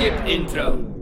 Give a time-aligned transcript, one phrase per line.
[0.00, 0.94] Skip intro.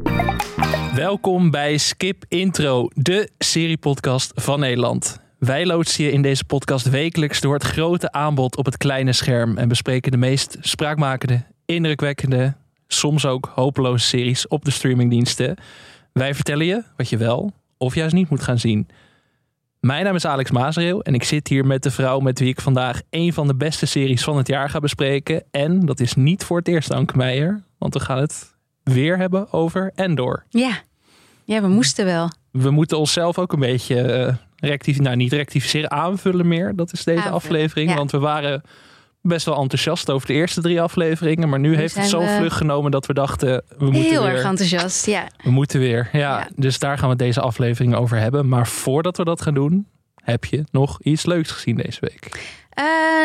[0.95, 5.21] Welkom bij Skip Intro, de seriepodcast van Nederland.
[5.39, 9.59] Wij loodsen je in deze podcast wekelijks door het grote aanbod op het kleine scherm
[9.59, 12.55] en bespreken de meest spraakmakende, indrukwekkende,
[12.87, 15.57] soms ook hopeloze series op de streamingdiensten.
[16.12, 18.89] Wij vertellen je wat je wel of juist niet moet gaan zien.
[19.80, 22.61] Mijn naam is Alex Maasreel en ik zit hier met de vrouw met wie ik
[22.61, 25.43] vandaag een van de beste series van het jaar ga bespreken.
[25.50, 28.57] En dat is niet voor het eerst, Anke Meijer, want we gaan het
[28.89, 30.45] weer hebben over Endor.
[30.49, 30.79] Ja.
[31.45, 32.31] ja, we moesten wel.
[32.51, 36.77] We moeten onszelf ook een beetje uh, rectificeren, nou niet rectificeren, aanvullen meer.
[36.77, 37.97] Dat is deze Aanvullen, aflevering, ja.
[37.97, 38.62] want we waren
[39.23, 41.48] best wel enthousiast over de eerste drie afleveringen.
[41.48, 44.33] Maar nu heeft het zo we vlug genomen dat we dachten, we moeten Heel weer.
[44.33, 45.27] erg enthousiast, ja.
[45.42, 46.09] We moeten weer.
[46.12, 46.48] Ja, Ja.
[46.56, 48.48] dus daar gaan we deze aflevering over hebben.
[48.48, 52.50] Maar voordat we dat gaan doen, heb je nog iets leuks gezien deze week?
[52.78, 52.84] Eh,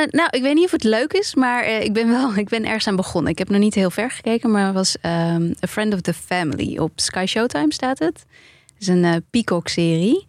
[0.09, 2.65] nou, ik weet niet of het leuk is, maar eh, ik ben wel, ik ben
[2.65, 3.31] ergens aan begonnen.
[3.31, 6.13] Ik heb nog niet heel ver gekeken, maar het was ehm, A Friend of the
[6.13, 6.77] Family.
[6.77, 8.25] Op Sky Showtime staat het.
[8.73, 10.25] Het is een eh, Peacock-serie.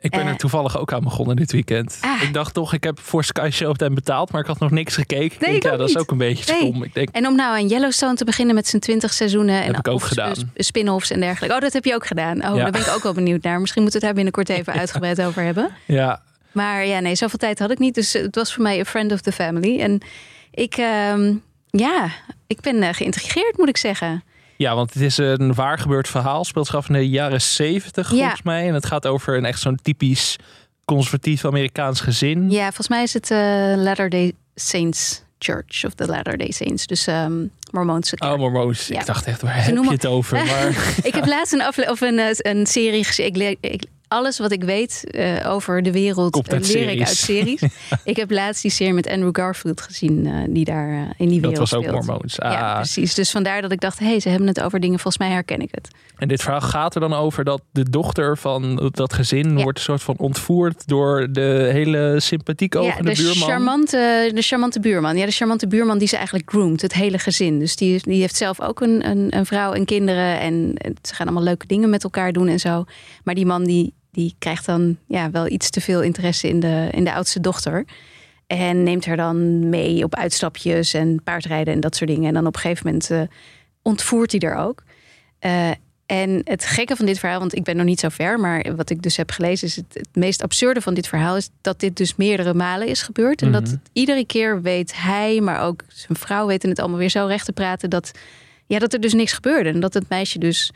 [0.00, 1.98] Ik ben er toevallig ook aan begonnen dit weekend.
[2.00, 2.22] Ah.
[2.22, 5.24] Ik dacht toch, ik heb voor Sky Showtime betaald, maar ik had nog niks gekeken.
[5.24, 6.60] Ik Nee, denk, ik ja, dat is ook een beetje Nee.
[6.70, 6.82] stom.
[6.82, 9.54] Ik denk, En om nou aan Yellowstone te beginnen met zijn 20 seizoenen.
[9.54, 10.34] Heb en ik ook gedaan.
[10.54, 11.54] spin-offs en dergelijke.
[11.54, 12.36] Oh, dat heb je ook gedaan.
[12.44, 12.62] Oh, Ja.
[12.62, 13.60] daar ben ik ook wel benieuwd naar.
[13.60, 15.70] Misschien moeten we het daar binnenkort even uitgebreid over hebben.
[15.86, 16.22] ja,
[16.52, 17.94] Maar ja, nee, zoveel tijd had ik niet.
[17.94, 19.80] Dus het was voor mij a friend of the family.
[19.80, 20.00] En
[20.50, 21.34] ik, ehm,
[21.70, 22.08] ja,
[22.46, 24.22] ik ben eh, geïntrigeerd, moet ik zeggen.
[24.56, 26.44] ja, want het is een waar gebeurd verhaal.
[26.44, 28.16] Speelt zich af in de jaren zeventig Ja.
[28.18, 28.68] volgens mij.
[28.68, 30.36] En het gaat over een echt zo'n typisch
[30.84, 32.50] conservatief Amerikaans gezin.
[32.50, 36.86] Ja, volgens mij is het eh Latter-day Saints Church of the Latter-day Saints.
[36.86, 37.32] Dus ehm
[37.70, 38.32] Mormoonse kerk.
[38.32, 38.86] Oh, Mormoons.
[38.86, 39.00] Ja.
[39.00, 40.44] Ik dacht echt, waar heb noemen- je het over?
[40.50, 43.56] Maar ik heb laatst een, afle- of een, eh, een serie gezien.
[43.60, 47.62] Ik, alles wat ik weet eh, over de wereld eh, leer ik uit series.
[48.04, 51.56] ik heb laatst die serie met Andrew Garfield gezien, eh, die daar in die wereld
[51.58, 52.06] dat was ook speelt.
[52.06, 52.34] Mormoons.
[52.36, 52.74] Ja, Ah.
[52.76, 53.14] precies.
[53.14, 54.98] Dus vandaar dat ik dacht, hé, hey, ze hebben het over dingen.
[54.98, 55.88] Volgens mij herken ik het.
[56.16, 59.62] En dit verhaal gaat er dan over dat de dochter van dat gezin Ja.
[59.62, 63.48] wordt een soort van ontvoerd door de hele sympathiek Ja, ogende de buurman.
[63.48, 65.16] charmante, de charmante buurman.
[65.16, 67.58] Ja, de charmante buurman die ze eigenlijk groomt, het hele gezin.
[67.58, 70.40] Dus die, die heeft zelf ook een, een, een vrouw en kinderen.
[70.40, 72.84] En ze gaan allemaal leuke dingen met elkaar doen en zo.
[73.24, 76.88] Maar die man die, die krijgt dan ja, wel iets te veel interesse in de,
[76.90, 77.84] in de oudste dochter.
[78.46, 82.28] En neemt haar dan mee op uitstapjes en paardrijden en dat soort dingen.
[82.28, 83.22] En dan op een gegeven moment eh,
[83.82, 84.82] ontvoert hij er ook.
[85.38, 85.70] Eh,
[86.06, 88.90] en het gekke van dit verhaal, want ik ben nog niet zo ver, maar wat
[88.90, 91.96] ik dus heb gelezen, is het, het meest absurde van dit verhaal is dat dit
[91.96, 93.42] dus meerdere malen is gebeurd.
[93.42, 93.60] En Mhm.
[93.60, 97.26] dat het iedere keer weet hij, maar ook zijn vrouw weten het allemaal weer zo
[97.26, 98.10] recht te praten dat,
[98.66, 99.68] ja, dat er dus niks gebeurde.
[99.70, 100.72] En dat het meisje dus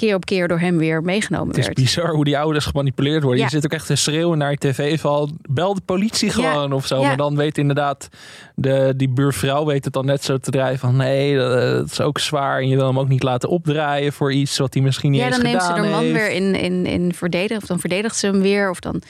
[0.00, 1.76] keer op keer door hem weer meegenomen Het is werd.
[1.76, 3.38] bizar hoe die ouders gemanipuleerd worden.
[3.38, 3.44] Ja.
[3.44, 6.86] Je zit ook echt te schreeuwen naar je tv van bel de politie gewoon of
[6.86, 7.00] zo.
[7.00, 7.06] Ja.
[7.06, 8.08] Maar dan weet inderdaad
[8.54, 12.18] de, die buurvrouw weet het dan net zo te draaien van nee, dat, is ook
[12.18, 12.60] zwaar.
[12.60, 15.26] En je wil hem ook niet laten opdraaien voor iets wat hij misschien niet Ja,
[15.26, 16.14] eens dan neemt ze gedaan de man heeft.
[16.14, 17.62] weer in, in, in verdedigen.
[17.62, 18.70] Of dan verdedigt ze hem weer.
[18.70, 19.02] Of dan,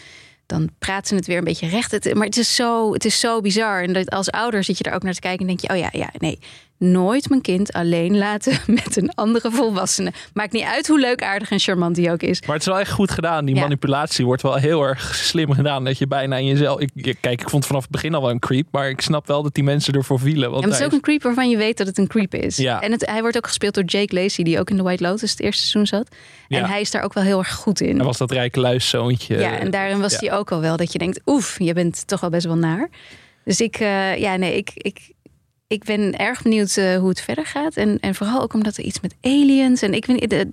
[0.46, 1.90] dan praat ze het weer een beetje recht.
[1.90, 3.82] Het, maar het is, zo, het is zo bizar.
[3.82, 5.68] En dat als ouder zit je er ook naar te kijken en denk je...
[5.68, 6.38] oh ja, ja, nee,
[6.80, 10.12] nooit mijn kind alleen laten met een andere volwassene.
[10.34, 12.40] Maakt niet uit hoe leuk, aardig en charmant die ook is.
[12.40, 13.44] Maar het is wel echt goed gedaan.
[13.44, 13.60] Die Ja.
[13.60, 15.84] manipulatie wordt wel heel erg slim gedaan.
[15.84, 16.80] Dat je bijna in jezelf...
[16.80, 18.66] Ik, kijk, ik vond vanaf het begin al wel een creep.
[18.70, 20.50] Maar ik snap wel dat die mensen ervoor vielen.
[20.50, 22.56] Want En het is ook een creep waarvan je weet dat het een creep is.
[22.56, 22.80] Ja.
[22.80, 24.44] En het, hij wordt ook gespeeld door Jake Lacey...
[24.44, 26.16] die ook in The White Lotus het eerste seizoen zat.
[26.48, 26.58] Ja.
[26.58, 27.96] En hij is daar ook wel heel erg goed in.
[27.96, 29.38] hij was dat rijke luiszoontje.
[29.38, 30.18] Ja, en daarin was ja.
[30.18, 32.88] hij ook al wel dat je denkt, oef, je bent toch wel best wel naar.
[33.44, 35.10] Dus ik, eh, ja, nee, ik, ik,
[35.70, 37.76] ik ben erg benieuwd eh, hoe het verder gaat.
[37.76, 39.82] En, en vooral ook omdat er iets met aliens.
[39.82, 40.48] En ik weet niet, de,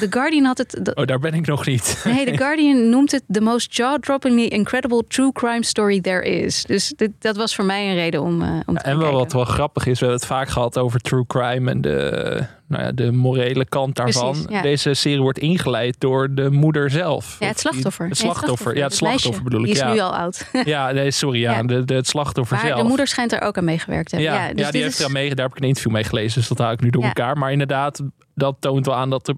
[0.00, 0.78] The Guardian had het.
[0.82, 2.00] de- Oh, daar ben ik nog niet.
[2.04, 6.64] nee, The Guardian noemt het the most jaw-droppingly incredible true crime story there is.
[6.64, 9.18] Dus dit, dat was voor mij een reden om, eh, om te En wel kijken.
[9.18, 12.82] wat wel grappig is, we hebben het vaak gehad over true crime en de, nou
[12.82, 14.30] ja, de morele kant daarvan.
[14.30, 14.62] Precies, ja.
[14.62, 17.36] Deze serie wordt ingeleid door de moeder zelf.
[17.38, 18.08] Ja, het Of slachtoffer.
[18.08, 19.42] Het Nee, slachtoffer, ja, het slachtoffer meisje.
[19.44, 19.64] bedoel ik.
[19.66, 19.92] Die is ja.
[19.92, 20.46] nu al oud.
[20.64, 21.62] Ja, nee, sorry, ja, Ja.
[21.62, 22.80] De, de, het slachtoffer Maar zelf.
[22.80, 24.34] de moeder schijnt er ook aan meegewerkt te hebben.
[24.34, 25.68] ja, Ja, ja, dus die dit heeft is- er aan mee, daar heb ik een
[25.68, 27.08] interview mee gelezen, dus dat haal ik nu door Ja.
[27.08, 27.38] elkaar.
[27.38, 28.02] Maar inderdaad,
[28.34, 29.34] dat toont wel aan dat de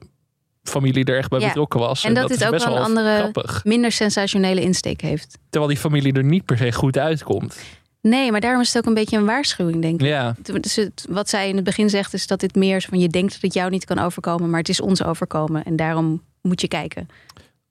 [0.63, 1.47] familie er echt bij Ja.
[1.47, 2.05] betrokken was.
[2.05, 3.61] En dat is dit ook best wel een andere- grappig.
[3.65, 5.39] minder sensationele insteek heeft.
[5.51, 7.59] Terwijl die familie er niet per se goed uitkomt.
[8.03, 10.07] Nee, maar daarom is het ook een beetje een waarschuwing, denk ik.
[10.07, 12.99] Ja, Dus het, wat zij in het begin zegt, is dat dit meer is van
[12.99, 15.65] je denkt dat het jou niet kan overkomen, maar het is ons overkomen.
[15.65, 17.09] En daarom moet je kijken.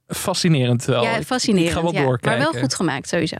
[0.07, 1.03] fascinerend wel.
[1.03, 1.69] ja, fascinerend.
[1.69, 2.03] Ik ga wel ja.
[2.03, 2.41] doorkijken.
[2.41, 3.35] Maar wel goed gemaakt, sowieso.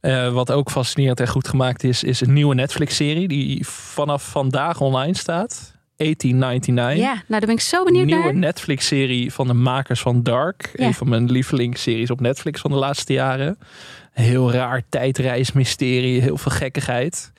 [0.00, 4.80] Eh, wat ook fascinerend en goed gemaakt is, is een nieuwe Netflix-serie die vanaf vandaag
[4.80, 5.76] online staat.
[5.96, 7.04] 1899.
[7.04, 8.34] Ja, nou daar ben ik zo benieuwd nieuwe naar.
[8.34, 10.70] Netflix-serie van de makers van Dark.
[10.74, 10.86] Ja.
[10.86, 13.58] Een van mijn lievelingsseries op Netflix van de laatste jaren.
[14.18, 17.32] Heel raar tijdreismysterie, heel veel gekkigheid.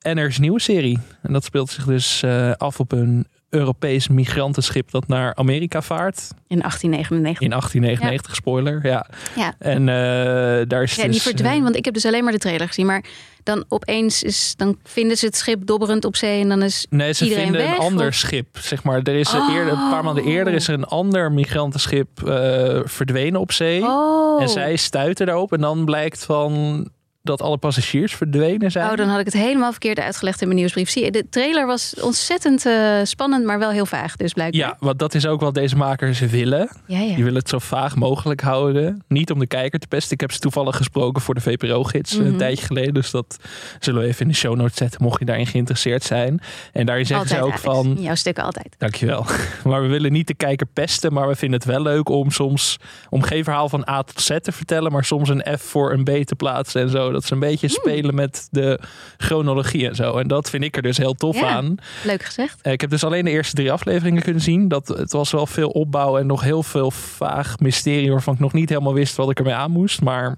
[0.00, 0.98] En er is een nieuwe serie.
[1.22, 6.28] En dat speelt zich dus eh, af op een Europees migrantenschip dat naar Amerika vaart.
[6.46, 7.42] In 1899.
[7.42, 8.86] In 1899, spoiler.
[8.86, 9.06] Ja.
[9.36, 9.54] Ja.
[9.58, 12.38] En eh, daar is Ja, die dus, verdwijnen, want ik heb dus alleen maar de
[12.38, 12.86] trailer gezien.
[12.86, 13.04] Maar
[13.46, 17.12] dan opeens is, dan vinden ze het schip dobberend op zee en dan is Nee,
[17.12, 18.46] ze iedereen vinden weg, een ander of- schip.
[18.58, 20.30] Zeg maar, er is een, eerder, een paar maanden Oh.
[20.30, 23.82] eerder is er een ander migrantenschip eh, verdwenen op zee.
[23.82, 24.42] Oh.
[24.42, 25.52] En zij stuiten daarop.
[25.52, 26.88] En dan blijkt van
[27.26, 28.90] dat alle passagiers verdwenen zijn.
[28.90, 30.90] Oh, dan had ik het helemaal verkeerd uitgelegd in mijn nieuwsbrief.
[30.90, 34.16] Zie je, de trailer was ontzettend eh, spannend, maar wel heel vaag.
[34.16, 34.60] Dus blijkbaar.
[34.60, 36.68] Ja, want dat is ook wat deze makers willen.
[36.86, 37.14] ja, ja.
[37.14, 39.04] Die willen het zo vaag mogelijk houden.
[39.08, 40.12] Niet om de kijker te pesten.
[40.12, 42.26] Ik heb ze toevallig gesproken voor de VPRO-gids Mhm.
[42.26, 42.94] een tijdje geleden.
[42.94, 43.36] Dus dat
[43.80, 46.40] zullen we even in de show notes zetten, mocht je daarin geïnteresseerd zijn.
[46.72, 47.94] En daarin zeggen altijd, ze ook Alex.
[47.94, 48.02] van...
[48.04, 48.74] Jouw stukken altijd.
[48.78, 49.26] Dankjewel.
[49.64, 52.76] Maar we willen niet de kijker pesten, maar we vinden het wel leuk om soms
[53.10, 56.04] om geen verhaal van A tot Z te vertellen, maar soms een F voor een
[56.04, 57.10] B te plaatsen en zo.
[57.16, 58.80] Dat ze een beetje spelen met de
[59.16, 60.16] chronologie en zo.
[60.18, 61.48] En dat vind ik er dus heel tof Ja.
[61.48, 61.74] aan.
[62.04, 62.60] Leuk gezegd.
[62.62, 64.68] Eh, Ik heb dus alleen de eerste drie afleveringen kunnen zien.
[64.68, 68.52] Dat, het was wel veel opbouw en nog heel veel vaag mysterie waarvan ik nog
[68.52, 70.00] niet helemaal wist wat ik ermee aan moest.
[70.02, 70.36] Maar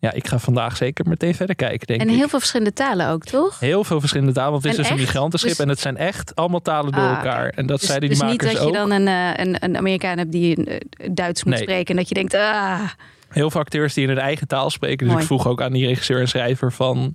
[0.00, 2.14] ja, ik ga vandaag zeker meteen verder kijken, denk En ik.
[2.16, 3.60] heel veel verschillende talen ook, toch?
[3.60, 5.96] Heel veel verschillende talen, want het is En dus een migrantenschip Dus- en het zijn
[5.96, 7.48] echt allemaal talen door Ah, elkaar.
[7.48, 8.88] En dat Dus, zeiden die dus niet makers dat je ook.
[8.88, 10.80] dan een, eh, een, een Amerikaan hebt die eh,
[11.12, 11.62] Duits moet Nee.
[11.62, 12.80] spreken en dat je denkt, ah,
[13.28, 14.98] heel veel acteurs die in hun eigen taal spreken.
[14.98, 15.20] Dus Mooi.
[15.20, 17.14] ik vroeg ook aan die regisseur en schrijver van...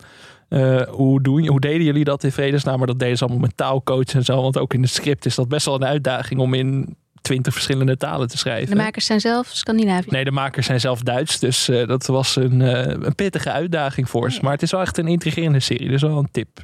[0.49, 2.77] eh, hoe, doen, hoe deden jullie dat in vredesnaam?
[2.77, 4.41] Maar dat deden ze allemaal met taalcoach en zo.
[4.41, 6.39] Want ook in het script is dat best wel een uitdaging...
[6.39, 8.75] om in twintig verschillende talen te schrijven.
[8.75, 10.11] de makers zijn zelf Scandinavisch.
[10.11, 11.39] Nee, de makers zijn zelf Duits.
[11.39, 14.35] Dus eh, dat was een, eh, een pittige uitdaging voor ze.
[14.35, 14.43] Ja.
[14.43, 15.89] Maar het is wel echt een intrigerende serie.
[15.89, 16.63] Dus wel een tip.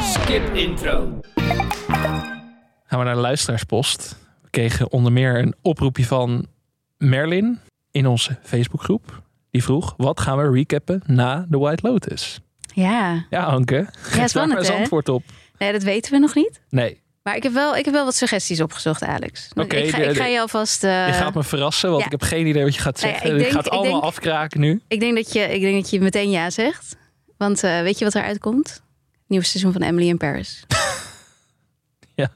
[0.00, 1.20] Skip intro.
[2.84, 4.16] Gaan we naar de luisteraarspost.
[4.42, 6.46] We kregen onder meer een oproepje van
[6.98, 7.58] Merlin
[7.92, 9.22] in onze Facebookgroep.
[9.50, 12.40] Die vroeg, wat gaan we recappen na The White Lotus?
[12.74, 13.86] Ja, Ja, Anke.
[14.16, 15.22] Daar spannend, maar eens antwoord op.
[15.58, 16.60] nee, dat weten we nog niet.
[16.68, 19.48] Nee, Maar ik heb wel, ik heb wel wat suggesties opgezocht, Alex.
[19.54, 20.84] Oké, ik, ga, de- ik ga je alvast...
[20.84, 22.06] eh, je gaat me verrassen, want ja.
[22.06, 23.40] ik heb geen idee wat je gaat Nou ja, zeggen.
[23.40, 24.80] ik ga het allemaal denk- afkraken nu.
[24.88, 26.96] ik, denk dat je, ik denk dat je meteen ja zegt.
[27.36, 28.82] Want eh, weet je wat eruit komt?
[29.26, 30.64] Nieuwe seizoen van Emily in Paris.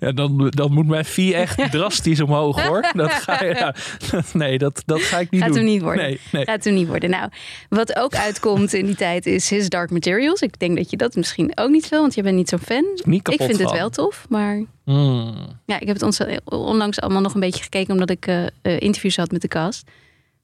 [0.00, 2.84] Ja, dan, dan moet mijn fee echt drastisch omhoog, hoor.
[2.94, 3.74] Dat ga ja,
[4.32, 5.58] nee, dat, dat ga ik niet Gaat doen.
[5.58, 6.04] hem niet worden.
[6.04, 6.44] Nee, nee.
[6.44, 7.10] Gaat er niet worden.
[7.10, 7.30] Nou,
[7.68, 10.40] wat ook uitkomt in die tijd is His Dark Materials.
[10.40, 12.84] Ik denk dat je dat misschien ook niet wil, want je bent niet zo'n fan.
[13.04, 15.34] Niet Ik vind het wel tof, maar Mm.
[15.66, 18.50] ja, ik heb het ons onlangs allemaal nog een beetje gekeken omdat ik eh, eh,
[18.62, 19.90] interviews had met de cast.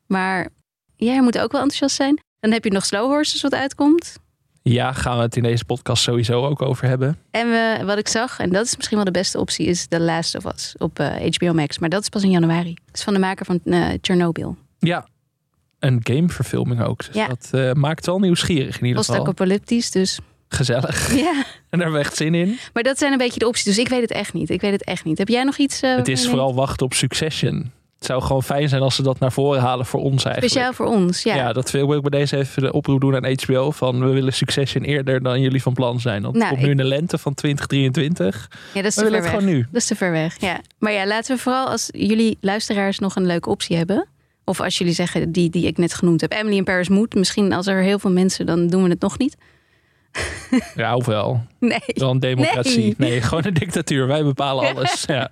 [0.07, 0.49] Maar
[0.97, 2.21] jij moet ook wel enthousiast zijn.
[2.41, 4.17] Dan heb je nog Slow Horses wat uitkomt.
[4.69, 7.19] Ja, gaan we het in deze podcast sowieso ook over hebben.
[7.31, 10.01] En we, wat ik zag, en dat is misschien wel de beste optie, is The
[10.01, 11.79] Last of Us op eh, HBO Max.
[11.79, 12.77] Maar dat is pas in januari.
[12.87, 14.57] Het is van de maker van eh, Chernobyl.
[14.79, 15.07] Ja,
[15.79, 17.05] een gameverfilming ook.
[17.07, 17.27] Dus Ja.
[17.27, 19.17] dat eh, maakt wel nieuwsgierig in ieder geval.
[19.17, 20.19] Post-apocalyptisch, dus
[20.49, 21.15] Gezellig.
[21.25, 21.33] ja.
[21.71, 22.59] En daar hebben we echt zin in.
[22.73, 23.65] Maar dat zijn een beetje de opties.
[23.65, 24.51] Dus ik weet het echt niet.
[24.51, 25.19] Ik weet het echt niet.
[25.19, 25.81] Heb jij nog iets?
[25.81, 27.73] eh, Het is vooral wachten op Succession.
[27.99, 30.55] Het zou gewoon fijn zijn als ze dat naar voren halen voor ons eigenlijk.
[30.55, 31.35] Speciaal voor ons, ja.
[31.35, 33.71] Ja, dat wil ik bij deze even de oproep doen aan HBO.
[33.71, 36.23] Van we willen Succession eerder dan jullie van plan zijn.
[36.23, 38.49] Want het Nou, komt nu in de lente van 2023.
[38.75, 39.31] Ja, dat is te ver weg.
[39.31, 39.59] gewoon nu.
[39.71, 40.61] Dat is te ver weg, ja.
[40.79, 44.07] Maar ja, laten we vooral als jullie luisteraars nog een leuke optie hebben.
[44.45, 46.33] Of als jullie zeggen die, die ik net genoemd heb.
[46.33, 47.15] Emily in Paris moet.
[47.15, 49.37] Misschien als er heel veel mensen, dan doen we het nog niet.
[50.75, 51.47] Ja, ofwel.
[51.61, 51.81] Nee.
[51.87, 52.95] Wel een democratie.
[52.97, 53.11] Nee.
[53.11, 54.07] Nee, gewoon een dictatuur.
[54.07, 55.05] Wij bepalen alles.
[55.07, 55.31] Ja.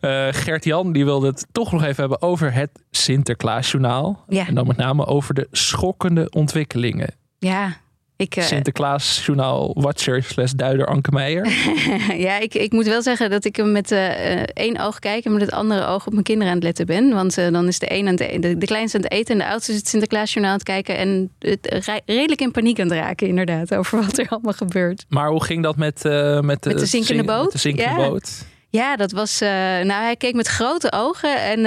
[0.00, 4.24] Eh, Gert-Jan die wilde het toch nog even hebben over het Sinterklaasjournaal.
[4.28, 4.46] Ja.
[4.46, 7.14] En dan met name over de schokkende ontwikkelingen.
[7.38, 7.76] Ja,
[8.18, 11.48] ik, eh, Sinterklaasjournaal watcher slash duider Anke Meijer.
[12.26, 15.32] ja ik, ik moet wel zeggen dat ik hem met eh, één oog kijk en
[15.32, 17.12] met het andere oog op mijn kinderen aan het letten ben.
[17.14, 19.38] Want dan is de een aan het, e- de, de kleinste aan het eten en
[19.46, 20.96] de oudste is het Sinterklaasjournaal aan het kijken.
[20.96, 25.04] En het, re- redelijk in paniek aan het raken, inderdaad, over wat er allemaal gebeurt.
[25.08, 27.42] Maar hoe ging dat met, met, Met de zinkende zink- boot?
[27.42, 28.08] Met de zinkende Ja.
[28.08, 28.30] boot?
[28.70, 29.38] Ja, dat was.
[29.40, 31.64] nou, hij keek met grote ogen en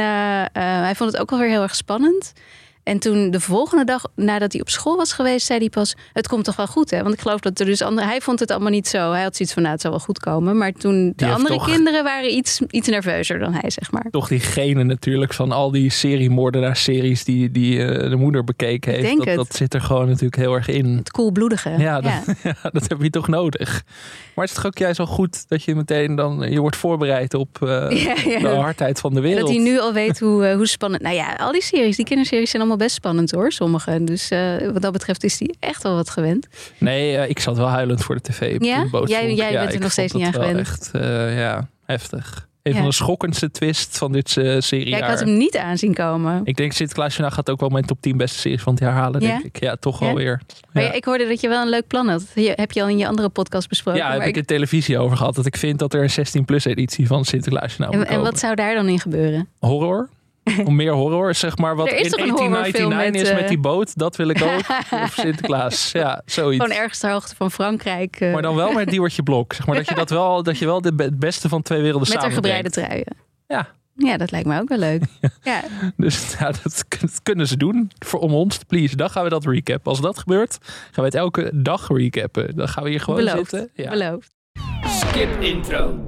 [0.84, 2.34] hij vond het ook wel weer heel erg spannend.
[2.84, 6.28] En toen de volgende dag, nadat hij op school was geweest, zei hij pas: Het
[6.28, 7.02] komt toch wel goed, hè?
[7.02, 8.08] Want ik geloof dat er dus andere.
[8.08, 9.12] Hij vond het allemaal niet zo.
[9.12, 10.58] Hij had zoiets van: Nou, het zal wel goed komen.
[10.58, 14.06] Maar toen de andere toch- kinderen waren iets, iets nerveuzer dan hij, zeg maar.
[14.12, 19.06] Toch die genen natuurlijk van al die seriemoordenaars-series die, die eh, de moeder bekeken heeft.
[19.06, 20.86] denk Dat, dat zit er gewoon natuurlijk heel erg in.
[20.98, 21.70] Het koelbloedige.
[21.78, 22.12] Ja, dat,
[22.44, 23.84] ja, dat heb je toch nodig.
[24.36, 26.52] Maar het is toch ook juist wel goed dat je meteen dan...
[26.52, 27.68] Je wordt voorbereid op eh,
[28.32, 29.40] Ja, de hardheid van de wereld.
[29.48, 31.02] dat hij nu al weet hoe, eh, hoe spannend.
[31.04, 34.04] Nou ja, al die series, die kinderseries zijn allemaal best spannend hoor, sommige.
[34.04, 36.48] Dus eh, wat dat betreft is hij echt wel wat gewend.
[36.78, 38.56] Nee, eh, ik zat wel huilend voor de tv.
[38.60, 38.84] Ja?
[38.92, 40.60] de Jij- jij bent er nog steeds niet aan gewend.
[40.60, 42.50] Echt, eh, ja, heftig.
[42.64, 42.78] Een Ja.
[42.78, 44.88] van de schokkendste twist van dit serie.
[44.90, 46.42] Ja, ik had hem niet aanzien komen.
[46.44, 49.20] Ik denk Sinterklaasjournaal gaat ook wel mijn top 10 beste series van het jaar halen,
[49.20, 49.48] denk Ja?
[49.52, 49.60] ik.
[49.60, 50.06] Ja, toch Ja?
[50.06, 50.42] wel weer.
[50.74, 52.24] Maar ik hoorde dat je wel een leuk plan had.
[52.36, 54.02] Je, heb je al in je andere podcast besproken.
[54.02, 55.36] Ja, heb ik in televisie over gehad.
[55.36, 56.10] Dat ik vind dat er een
[56.42, 58.32] 16-plus editie van Sinterklaasjournaal en, moet en komen.
[58.32, 59.48] wat zou daar dan in gebeuren?
[59.60, 60.10] Horror?
[60.66, 61.76] Om meer horror, zeg maar.
[61.76, 63.98] Wat Er is in toch een horrorfilm 1899 is met, eh, die boot.
[63.98, 64.60] Dat wil ik ook.
[65.04, 65.92] of Sinterklaas.
[65.92, 66.64] Ja, zoiets.
[66.64, 68.16] Gewoon ergens ter hoogte van Frankrijk.
[68.20, 69.54] eh, Maar dan wel met Diewertje Blok.
[69.54, 72.22] Zeg maar dat je dat wel, dat je wel het beste van twee werelden met
[72.22, 73.16] haar gebreide truien.
[73.48, 73.68] Ja.
[73.96, 75.04] Ja, dat lijkt me ook wel leuk.
[75.44, 75.62] Ja,
[75.98, 76.84] Dus ja, dat,
[77.24, 77.92] kunnen ze doen.
[78.00, 78.96] Voor, om ons te please.
[78.96, 79.92] Dan gaan we dat recappen.
[79.92, 82.56] Als dat gebeurt, gaan we het elke dag recappen.
[82.56, 83.50] Dan gaan we hier gewoon beloofd.
[83.50, 83.70] zitten.
[83.74, 83.90] Ja.
[83.90, 84.34] Beloofd.
[84.88, 86.08] Skip intro.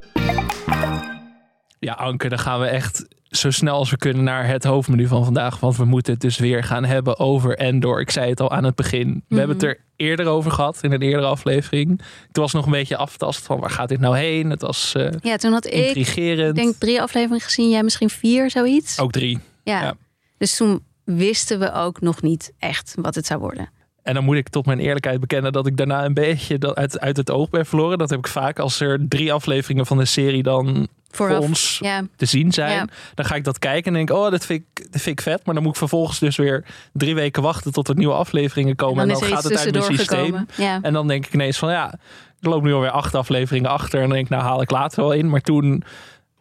[1.80, 3.06] ja, Anke, dan gaan we echt
[3.38, 5.60] zo snel als we kunnen naar het hoofdmenu van vandaag.
[5.60, 8.00] Want we moeten het dus weer gaan hebben over Endor.
[8.02, 9.24] Ik zei het al aan het begin.
[9.28, 12.02] We hebben het er eerder over gehad in een eerdere aflevering.
[12.32, 14.50] Toen was nog een beetje aftast van waar gaat dit nou heen?
[14.50, 16.58] Het was eh, Ja, toen had ik, intrigerend.
[16.58, 17.70] ik denk drie afleveringen gezien.
[17.70, 19.00] Jij misschien vier, zoiets.
[19.00, 19.40] Ook drie.
[19.64, 19.82] ja.
[19.82, 19.94] ja.
[20.38, 23.70] Dus toen wisten we ook nog niet echt wat het zou worden.
[24.04, 27.00] En dan moet ik tot mijn eerlijkheid bekennen dat ik daarna een beetje dat uit,
[27.00, 27.98] uit het oog ben verloren.
[27.98, 31.36] Dat heb ik vaak als er drie afleveringen van de serie dan Vooraf.
[31.36, 32.72] voor ons Ja, te zien zijn.
[32.72, 32.88] Ja.
[33.14, 35.46] Dan ga ik dat kijken en denk, oh, dat vind, ik, dat vind ik vet.
[35.46, 39.02] Maar dan moet ik vervolgens dus weer drie weken wachten tot er nieuwe afleveringen komen.
[39.02, 40.46] En dan gaat het uit mijn tussendoor systeem.
[40.56, 40.80] Ja.
[40.82, 41.94] En dan denk ik ineens van, ja,
[42.40, 43.96] ik loop nu alweer acht afleveringen achter.
[44.02, 45.30] En dan denk ik, nou haal ik later wel in.
[45.30, 45.84] Maar toen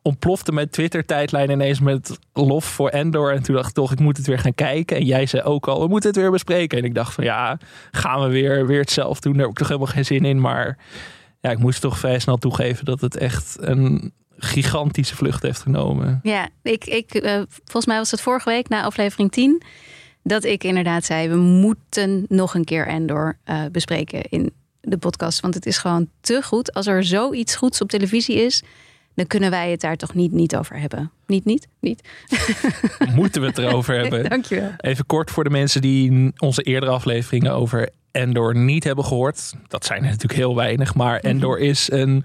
[0.03, 3.33] ontplofte mijn Twitter-tijdlijn ineens met lof voor Endor.
[3.33, 4.97] En toen dacht ik toch, ik moet het weer gaan kijken.
[4.97, 6.79] En jij zei ook al, we moeten het weer bespreken.
[6.79, 7.59] En ik dacht van, ja,
[7.91, 9.33] gaan we weer, weer hetzelfde doen.
[9.33, 10.41] Daar heb ik toch helemaal geen zin in.
[10.41, 10.79] Maar
[11.41, 16.21] ja, ik moest toch vrij snel toegeven dat het echt een gigantische vlucht heeft genomen.
[16.23, 19.63] Ja, ik, ik, eh, volgens mij was het vorige week na aflevering 10
[20.23, 25.41] dat ik inderdaad zei: we moeten nog een keer Endor eh, bespreken in de podcast.
[25.41, 26.75] Want het is gewoon te goed.
[26.75, 28.63] Als er zoiets goeds op televisie is,
[29.15, 31.11] dan kunnen wij het daar toch niet, niet over hebben.
[31.27, 32.09] Niet, niet, niet.
[33.15, 34.25] Moeten we het erover hebben.
[34.29, 34.73] Dankjewel.
[34.77, 39.53] Even kort voor de mensen die onze eerdere afleveringen over Endor niet hebben gehoord.
[39.69, 42.25] Dat zijn er natuurlijk heel weinig, maar Endor is een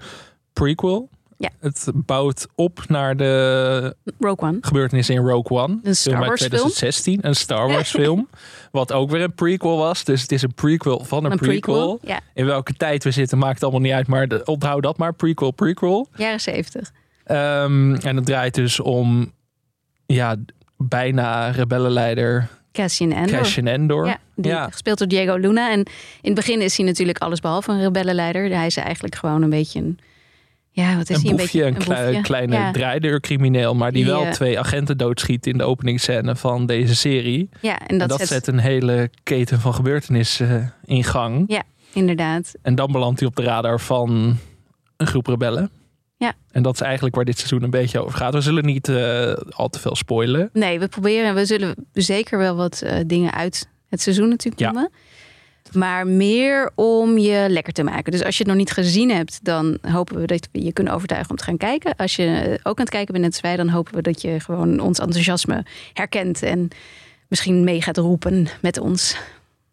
[0.52, 1.08] prequel.
[1.40, 1.48] Ja.
[1.60, 4.58] Het bouwt op naar de Rogue One.
[4.60, 5.78] gebeurtenissen in Rogue One.
[5.82, 6.50] Een Star film uit Wars film.
[6.50, 8.28] 2016, een Star Wars film.
[8.72, 10.04] Wat ook weer een prequel was.
[10.04, 11.96] Dus het is een prequel van een, Een prequel.
[11.96, 12.14] prequel.
[12.14, 14.06] Ja, In welke tijd we zitten maakt allemaal niet uit.
[14.06, 16.08] Maar de- onthoud dat maar, prequel, prequel.
[16.16, 16.92] jaren 70.
[17.24, 19.32] Ehm, en het draait dus om
[20.06, 20.36] ja,
[20.76, 23.38] bijna rebellenleider Cassian Andor.
[23.38, 24.06] Cassian Endor.
[24.06, 24.68] Ja, die, Ja.
[24.70, 25.70] gespeeld door Diego Luna.
[25.70, 25.86] En in
[26.22, 28.50] het begin is hij natuurlijk alles behalve een rebellenleider.
[28.56, 29.98] Hij is eigenlijk gewoon een beetje een...
[30.84, 31.34] Ja, wat is een hij?
[31.36, 32.70] boefje, een, beetje, klei- kleine Ja.
[32.72, 37.48] draaideurcrimineel, maar die Die, wel twee agenten doodschiet in de openingsscène van deze serie.
[37.60, 41.44] Ja, en En dat, zet een hele keten van gebeurtenissen eh, in gang.
[41.46, 42.54] Ja, inderdaad.
[42.62, 44.36] En dan belandt hij op de radar van
[44.96, 45.70] een groep rebellen.
[46.16, 46.32] Ja.
[46.50, 48.34] En dat is eigenlijk waar dit seizoen een beetje over gaat.
[48.34, 50.50] We zullen niet eh, al te veel spoilen.
[50.52, 54.70] Nee, we proberen, we zullen zeker wel wat eh, dingen uit het seizoen natuurlijk Ja.
[54.70, 54.90] noemen.
[55.72, 58.12] Maar meer om je lekker te maken.
[58.12, 60.92] Dus als je het nog niet gezien hebt, dan hopen we dat we je kunnen
[60.92, 61.96] overtuigen om te gaan kijken.
[61.96, 64.40] Als je ook aan het kijken bent net als wij, dan hopen we dat je
[64.40, 66.42] gewoon ons enthousiasme herkent.
[66.42, 66.68] En
[67.28, 69.16] misschien mee gaat roepen met ons.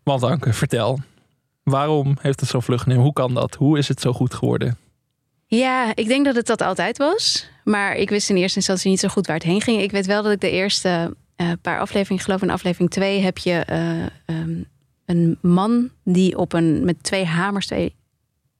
[0.03, 0.99] Want Anke, vertel.
[1.63, 3.03] Waarom heeft het zo vlug genomen?
[3.03, 3.55] Hoe kan dat?
[3.55, 4.77] Hoe is het zo goed geworden?
[5.47, 7.49] Ja, ik denk dat het dat altijd was.
[7.63, 9.81] Maar ik wist in eerste instantie niet zo goed waar het heen ging.
[9.81, 13.19] Ik weet wel dat ik de eerste eh, paar afleveringen, ik geloof in aflevering 2,
[13.21, 14.61] heb je eh, ehm,
[15.05, 17.95] een man die op een met twee hamers, twee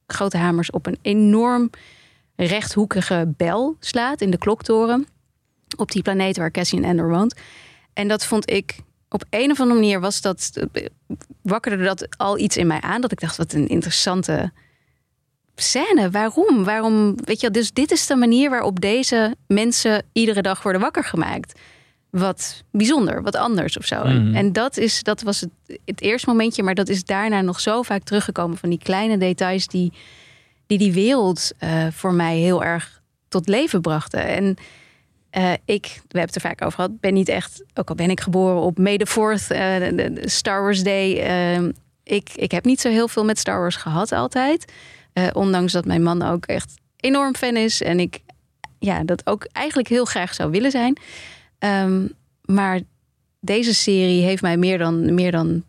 [0.06, 1.70] grote hamers, op een enorm
[2.36, 5.06] rechthoekige bel slaat in de kloktoren.
[5.76, 7.34] Op die planeet waar Cassian Andor woont.
[7.92, 10.66] En dat vond ik op een of andere manier was dat
[11.42, 13.00] wakkerde dat al iets in mij aan.
[13.00, 14.52] Dat ik dacht, wat een interessante
[15.54, 16.10] scène.
[16.10, 16.64] Waarom?
[16.64, 17.14] Waarom?
[17.24, 21.60] Weet je, dus dit is de manier waarop deze mensen iedere dag worden wakker gemaakt.
[22.18, 24.02] Wat bijzonder, wat anders of zo.
[24.02, 24.36] En- Mhm.
[24.36, 25.50] En dat, is, dat was het,
[25.84, 29.66] het eerste momentje, maar dat is daarna nog zo vaak teruggekomen van die kleine details
[29.66, 29.92] die
[30.66, 34.26] die, die wereld eh, voor mij heel erg tot leven brachten.
[34.26, 34.56] En
[35.30, 38.10] eh, ik, we hebben het er vaak over gehad, ben niet echt, ook al ben
[38.10, 41.20] ik geboren op May the 4th, eh, Star Wars Day.
[41.22, 41.68] eh,
[42.02, 44.72] ik, ik heb niet zo heel veel met Star Wars gehad altijd.
[45.32, 47.82] Ondanks dat mijn man ook echt enorm fan is.
[47.82, 48.18] En ik
[48.78, 50.96] ja, dat ook eigenlijk heel graag zou willen zijn.
[51.58, 52.06] Ehm,
[52.44, 52.80] maar
[53.40, 55.64] deze serie heeft mij meer dan, meer dan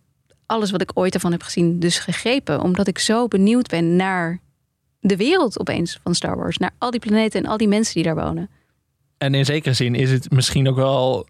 [0.46, 2.62] alles wat ik ooit ervan heb gezien dus gegrepen.
[2.62, 4.40] Omdat ik zo benieuwd ben naar
[5.00, 6.58] de wereld opeens van Star Wars.
[6.58, 8.50] Naar al die planeten en al die mensen die daar wonen.
[9.18, 11.28] En in zekere zin is het misschien ook wel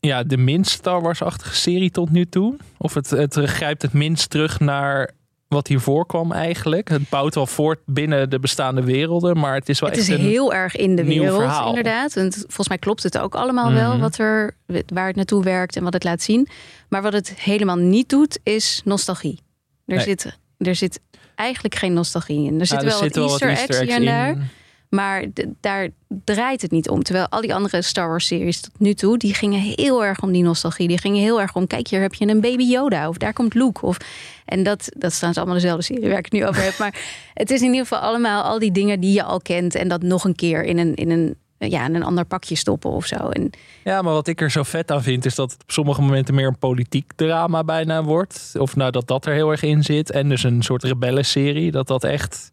[0.00, 2.56] ja, de minst Star Wars-achtige serie tot nu toe.
[2.76, 5.10] Of het, het grijpt het minst terug naar
[5.48, 6.88] wat hiervoor kwam eigenlijk.
[6.88, 10.14] Het bouwt wel voort binnen de bestaande werelden, maar het is wel Het echt is
[10.14, 11.68] een heel erg in de wereld, verhaal.
[11.68, 12.16] inderdaad.
[12.16, 14.00] En volgens mij klopt het ook allemaal wel Mhm.
[14.00, 16.48] wat er, waar het naartoe werkt en wat het laat zien.
[16.88, 19.38] Maar wat het helemaal niet doet, is nostalgie.
[19.86, 20.04] Er, Nee.
[20.04, 21.00] zit, er zit
[21.34, 22.60] eigenlijk geen nostalgie in.
[22.60, 24.28] Er Nou, er wel zitten wat wel Easter eggs hier en daar.
[24.28, 24.48] in.
[24.88, 25.24] Maar
[25.60, 25.88] daar
[26.24, 27.02] draait het niet om.
[27.02, 30.32] Terwijl al die andere Star Wars series tot nu toe, die gingen heel erg om
[30.32, 30.88] die nostalgie.
[30.88, 33.08] Die gingen heel erg om, kijk hier heb je een baby Yoda.
[33.08, 33.86] Of daar komt Luke.
[33.86, 33.96] Of,
[34.44, 36.78] en dat, dat staan ze allemaal dezelfde serie waar ik het nu over heb.
[36.78, 36.94] Maar
[37.34, 39.74] het is in ieder geval allemaal al die dingen die je al kent.
[39.74, 42.90] En dat nog een keer in een, in een, ja, in een ander pakje stoppen
[42.90, 43.16] of zo.
[43.16, 43.50] En
[43.84, 46.34] Ja, maar wat ik er zo vet aan vind, is dat het op sommige momenten
[46.34, 48.52] meer een politiek drama bijna wordt.
[48.58, 50.10] Of nou dat dat er heel erg in zit.
[50.10, 51.70] En dus een soort rebellenserie.
[51.70, 52.50] Dat dat echt.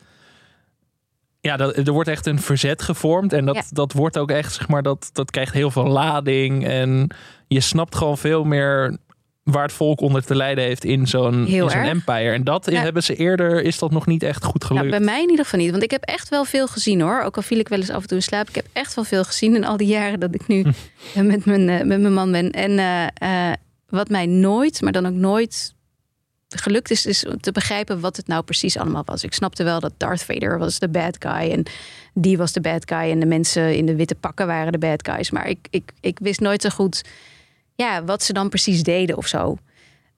[1.43, 3.33] Ja, dat, er wordt echt een verzet gevormd.
[3.33, 3.61] En dat, Ja.
[3.69, 6.67] dat wordt ook echt, zeg maar, dat, dat krijgt heel veel lading.
[6.67, 7.07] En
[7.47, 8.97] je snapt gewoon veel meer
[9.43, 11.73] waar het volk onder te lijden heeft in zo'n erg.
[11.73, 12.31] empire.
[12.31, 12.81] En dat Ja.
[12.81, 14.85] hebben ze eerder, is dat nog niet echt goed gelukt.
[14.87, 15.71] Nou, bij mij in ieder geval niet.
[15.71, 17.21] Want ik heb echt wel veel gezien hoor.
[17.21, 18.49] Ook al viel ik wel eens af en toe in slaap.
[18.49, 20.65] Ik heb echt wel veel gezien in al die jaren dat ik nu
[21.15, 22.51] met, mijn, eh, met mijn man ben.
[22.51, 23.53] En eh, eh,
[23.89, 25.72] wat mij nooit, maar dan ook nooit
[26.61, 29.23] gelukt is, is te begrijpen wat het nou precies allemaal was.
[29.23, 31.51] Ik snapte wel dat Darth Vader was de bad guy.
[31.51, 31.63] En
[32.13, 33.11] die was de bad guy.
[33.11, 35.31] En de mensen in de witte pakken waren de bad guys.
[35.31, 37.03] Maar ik, ik, ik wist nooit zo goed
[37.75, 39.57] ja, wat ze dan precies deden of zo.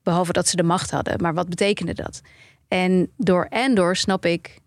[0.03, 1.21] Behalve dat ze de macht hadden.
[1.21, 2.21] Maar wat betekende dat?
[2.67, 4.59] En door Andor snap ik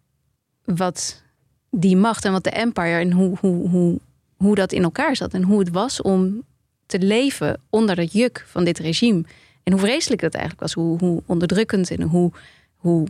[0.65, 1.23] wat
[1.71, 3.99] die macht en wat de Empire en hoe, hoe, hoe,
[4.37, 5.35] hoe dat in elkaar zat.
[5.35, 6.43] En hoe het was om
[6.87, 9.25] te leven onder het juk van dit regime.
[9.69, 10.73] En hoe vreselijk dat eigenlijk was.
[10.73, 12.33] Hoe, hoe onderdrukkend en hoe,
[12.77, 13.07] hoe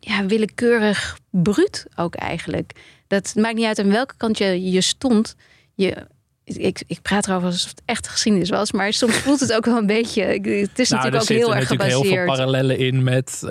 [0.00, 2.72] ja, willekeurig bruut ook eigenlijk.
[3.06, 5.36] Dat maakt niet uit aan welke kant je, je stond.
[5.74, 6.06] Je,
[6.44, 8.72] ik, ik praat erover alsof het echt geschiedenis was.
[8.72, 10.22] Maar soms voelt het ook wel een beetje...
[10.22, 12.26] Het is Nou, er natuurlijk ook zitten heel erg natuurlijk heel veel gebaseerd.
[12.26, 13.48] parallellen in met eh,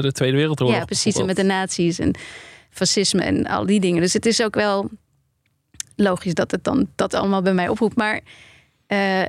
[0.00, 0.76] de Tweede Wereldoorlog.
[0.76, 1.14] Ja, precies.
[1.14, 2.14] En met de nazi's en
[2.70, 4.00] fascisme en al die dingen.
[4.00, 4.90] Dus het is ook wel
[5.96, 7.96] logisch dat het dan dat allemaal bij mij oproept.
[7.96, 8.20] Maar
[8.86, 9.22] eh,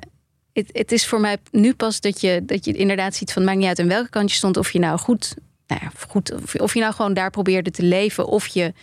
[0.53, 3.43] het, het is voor mij nu pas dat je, dat je inderdaad ziet van...
[3.43, 4.57] maakt niet uit aan welke kant je stond.
[4.57, 5.35] Of je nou goed,
[5.67, 8.27] nou ja, goed of, je nou gewoon daar probeerde te leven.
[8.27, 8.73] Of je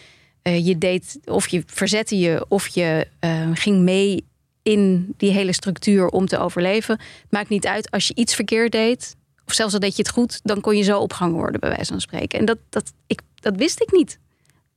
[0.43, 4.25] eh, je deed, of je verzette je, of je eh, ging mee
[4.63, 6.99] in die hele structuur om te overleven.
[7.31, 9.17] Maakt niet uit als je iets verkeerd deed,
[9.47, 11.93] of zelfs al deed je het goed, dan kon je zo opgehangen worden, bij wijze
[11.93, 12.39] van spreken.
[12.39, 14.19] En dat, dat, ik, dat wist ik niet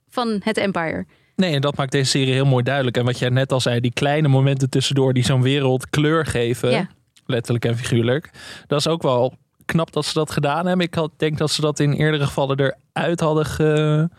[0.09, 1.05] van het Empire.
[1.35, 2.97] Nee, en dat maakt deze serie heel mooi duidelijk.
[2.97, 6.69] En wat jij net al zei, die kleine momenten tussendoor die zo'n wereld kleur geven,
[6.71, 6.87] Ja.
[7.25, 8.29] letterlijk en figuurlijk.
[8.67, 9.33] Dat is ook wel
[9.65, 10.85] knap dat ze dat gedaan hebben.
[10.85, 14.09] Ik had, denk dat ze dat in eerdere gevallen eruit hadden ge,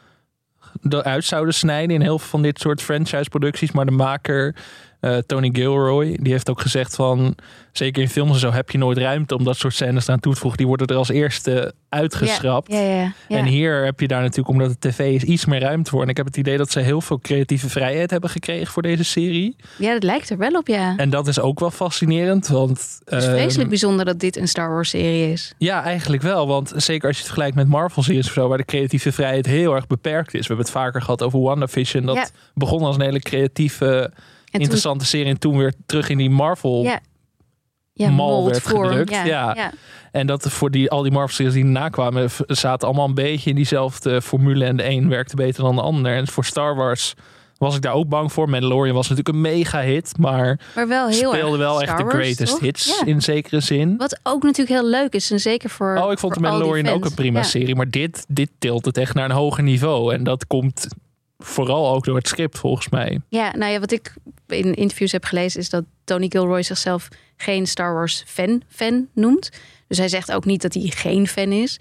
[0.88, 3.72] eruit zouden snijden in heel veel van dit soort franchise-producties.
[3.72, 4.57] Maar de maker
[5.05, 7.35] eh, Tony Gilroy, die heeft ook gezegd van,
[7.73, 10.35] zeker in films en zo heb je nooit ruimte om dat soort scènes aan toe
[10.35, 10.59] te voegen.
[10.59, 12.73] Die worden er als eerste uitgeschrapt.
[12.73, 13.37] Ja, ja, ja, ja.
[13.37, 16.03] En hier heb je daar natuurlijk, omdat het tv is, iets meer ruimte voor.
[16.03, 19.05] En ik heb het idee dat ze heel veel creatieve vrijheid hebben gekregen voor deze
[19.05, 19.57] serie.
[19.79, 20.97] ja, dat lijkt er wel op, ja.
[20.97, 23.01] En dat is ook wel fascinerend, want...
[23.05, 25.55] Het is ehm, vreselijk bijzonder dat dit een Star Wars serie is.
[25.59, 26.47] ja, eigenlijk wel.
[26.47, 29.75] Want zeker als je het vergelijkt met Marvel-series of zo, waar de creatieve vrijheid heel
[29.75, 30.40] erg beperkt is.
[30.40, 32.07] We hebben het vaker gehad over WandaVision.
[32.07, 34.12] Dat begon als een hele creatieve,
[34.55, 35.27] En toen, interessante serie.
[35.27, 36.83] En toen weer terug in die Marvel.
[36.83, 37.01] ja,
[37.93, 39.73] ja, mal werd vorm, gedrukt, Ja.
[40.12, 43.51] En dat voor die, al die Marvel-series die erna kwamen, v- zaten allemaal een beetje
[43.51, 44.64] in diezelfde formule.
[44.64, 46.17] En de een werkte beter dan de ander.
[46.17, 47.14] En voor Star Wars
[47.59, 48.49] was ik daar ook bang voor.
[48.51, 52.51] Mandalorian was natuurlijk een mega hit, maar Maar wel heel speelde wel echt de greatest
[52.53, 52.61] toch?
[52.61, 53.07] hits Ja.
[53.07, 53.97] in zekere zin.
[53.97, 55.31] Wat ook natuurlijk heel leuk is.
[55.31, 55.97] En zeker voor.
[56.03, 57.45] Oh, ik vond de Mandalorian ook een prima Ja.
[57.45, 57.75] serie.
[57.75, 60.14] Maar dit, dit tilt het echt naar een hoger niveau.
[60.14, 60.87] En dat komt
[61.44, 63.20] vooral ook door het script, volgens mij.
[63.28, 64.14] Ja, nou ja, wat ik
[64.46, 69.50] in interviews heb gelezen is dat Tony Gilroy zichzelf geen Star Wars fan, fan noemt.
[69.88, 71.78] Dus hij zegt ook niet dat hij geen fan is.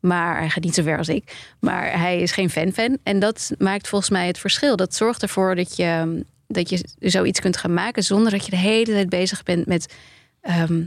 [0.00, 1.36] Maar hij gaat niet zo ver als ik.
[1.60, 2.98] Maar hij is geen fan-fan.
[3.02, 4.76] En dat maakt volgens mij het verschil.
[4.76, 8.56] Dat zorgt ervoor dat je, dat je zoiets kunt gaan maken zonder dat je de
[8.56, 9.94] hele tijd bezig bent met.
[10.40, 10.82] ehm,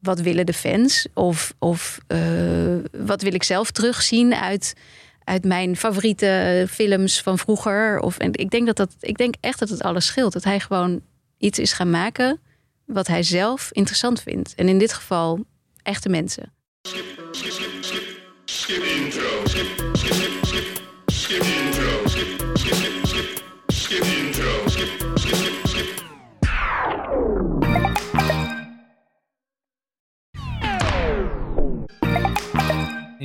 [0.00, 1.06] wat willen de fans?
[1.14, 2.18] Of, of eh,
[2.92, 4.74] wat wil ik zelf terugzien uit,
[5.28, 8.00] uit mijn favoriete films van vroeger?
[8.00, 10.32] Of, en ik, denk dat dat, ik denk echt dat het alles scheelt.
[10.32, 11.00] Dat hij gewoon
[11.38, 12.40] iets is gaan maken
[12.84, 14.54] wat hij zelf interessant vindt.
[14.54, 15.44] En in dit geval
[15.82, 16.52] echte mensen.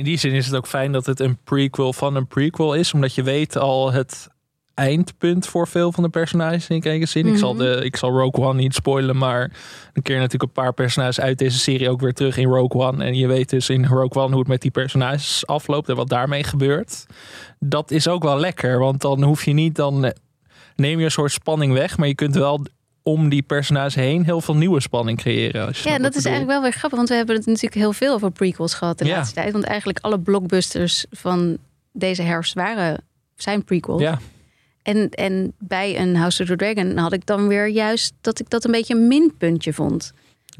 [0.04, 2.92] In die zin is het ook fijn dat het een prequel van een prequel is.
[2.92, 4.28] Omdat je weet al het
[4.74, 7.26] eindpunt voor veel van de personages in zekere zin.
[7.26, 7.62] ik, zal Mhm.
[7.62, 9.52] de, ik zal Rogue One niet spoilen, maar
[9.92, 13.04] een keer natuurlijk een paar personages uit deze serie ook weer terug in Rogue One.
[13.04, 16.08] En je weet dus in Rogue One hoe het met die personages afloopt en wat
[16.08, 17.06] daarmee gebeurt.
[17.58, 20.12] Dat is ook wel lekker, want dan hoef je niet, dan
[20.76, 22.66] neem je een soort spanning weg, maar je kunt wel
[23.06, 25.66] om die personages heen heel veel nieuwe spanning creëren.
[25.66, 26.30] Als je Ja, dat is bedoel.
[26.32, 29.04] eigenlijk wel weer grappig, want we hebben het natuurlijk heel veel over prequels gehad de
[29.04, 29.16] Ja.
[29.16, 29.52] laatste tijd.
[29.52, 31.58] Want eigenlijk alle blockbusters van
[31.92, 33.04] deze herfst waren,
[33.36, 34.00] zijn prequels.
[34.00, 34.18] Ja,
[34.82, 38.50] En, en bij een House of the Dragon had ik dan weer juist dat ik
[38.50, 40.12] dat een beetje een minpuntje vond.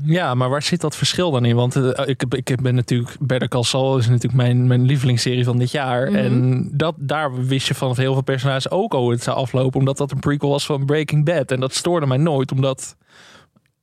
[0.03, 1.57] Ja, maar waar zit dat verschil dan in?
[1.57, 5.59] Want eh, ik, ik ben natuurlijk Better Call Saul is natuurlijk mijn, mijn lievelingsserie van
[5.59, 6.11] dit jaar.
[6.11, 6.17] Mhm.
[6.17, 9.79] En dat, daar wist je van heel veel personages ook hoe het zou aflopen.
[9.79, 11.51] Omdat dat een prequel was van Breaking Bad.
[11.51, 12.53] En dat stoorde mij nooit.
[12.53, 12.97] Omdat,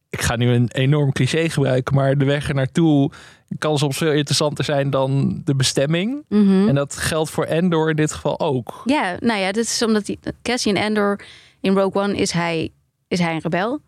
[0.09, 1.95] ik ga nu een enorm cliché gebruiken.
[1.95, 3.11] Maar de weg er naartoe
[3.57, 6.25] kan soms veel interessanter zijn dan de bestemming.
[6.29, 6.67] Mhm.
[6.67, 8.81] En dat geldt voor Endor in dit geval ook.
[8.85, 11.21] Ja, nou ja, dat is omdat die, Cassian Andor
[11.61, 12.71] in Rogue One is hij,
[13.07, 13.81] is hij een rebel.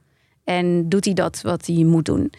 [0.44, 2.32] En doet hij dat wat hij moet doen.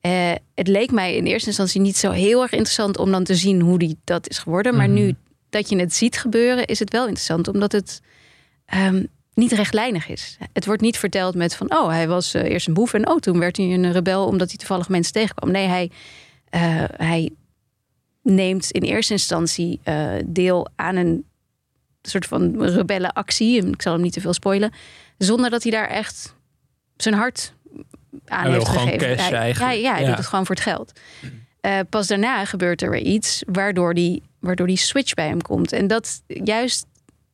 [0.00, 3.34] Eh, het leek mij in eerste instantie niet zo heel erg interessant om dan te
[3.34, 4.76] zien hoe die dat is geworden.
[4.76, 4.94] Maar Mhm.
[4.94, 5.14] nu
[5.50, 7.48] dat je het ziet gebeuren, is het wel interessant.
[7.48, 8.00] Omdat het
[8.66, 10.36] ehm, niet rechtlijnig is.
[10.52, 13.18] Het wordt niet verteld met van, oh, hij was eh, eerst een boef en oh,
[13.18, 15.50] toen werd hij een rebel omdat hij toevallig mensen tegenkwam.
[15.50, 15.90] Nee, hij,
[16.48, 17.30] eh, hij
[18.22, 19.80] neemt in eerste instantie
[20.26, 21.24] deel aan een
[22.02, 23.66] soort van rebellenactie.
[23.66, 24.72] Ik zal hem niet te veel spoilen.
[25.18, 26.34] Zonder dat hij daar echt
[27.02, 27.54] zijn hart
[28.26, 29.16] aan Hij heeft gewoon gegeven.
[29.16, 29.52] cash hij.
[29.58, 30.06] Ja, ja, hij Ja.
[30.08, 30.92] doet het gewoon voor het geld.
[31.60, 35.72] Eh, pas daarna gebeurt er weer iets waardoor die, waardoor die switch bij hem komt.
[35.72, 36.86] En dat juist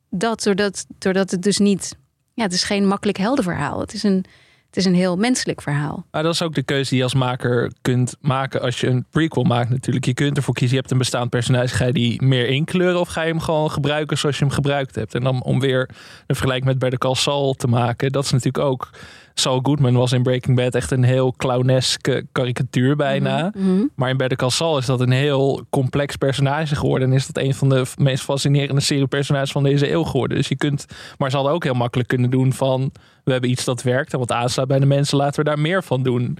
[0.09, 1.95] dat, doordat, doordat het dus niet...
[2.33, 3.79] Ja, het is geen makkelijk heldenverhaal.
[3.79, 4.25] Het is een,
[4.67, 6.05] het is een heel menselijk verhaal.
[6.11, 9.05] Maar dat is ook de keuze die je als maker kunt maken als je een
[9.09, 10.05] prequel maakt natuurlijk.
[10.05, 13.07] Je kunt ervoor kiezen, je hebt een bestaand personage, ga je die meer inkleuren of
[13.07, 15.15] ga je hem gewoon gebruiken zoals je hem gebruikt hebt.
[15.15, 15.89] En dan om weer
[16.27, 18.89] een vergelijking met Call Saul te maken, dat is natuurlijk ook...
[19.39, 23.51] Saul Goodman was in Breaking Bad echt een heel clowneske karikatuur bijna.
[23.55, 23.85] Mhm.
[23.95, 27.09] Maar in Better Call Saul is dat een heel complex personage geworden.
[27.09, 30.37] En is dat een van de meest fascinerende seriepersonages van deze eeuw geworden.
[30.37, 30.85] Dus je kunt,
[31.17, 32.91] maar ze hadden ook heel makkelijk kunnen doen van...
[33.23, 35.83] we hebben iets dat werkt en wat aanslaat bij de mensen, laten we daar meer
[35.83, 36.37] van doen.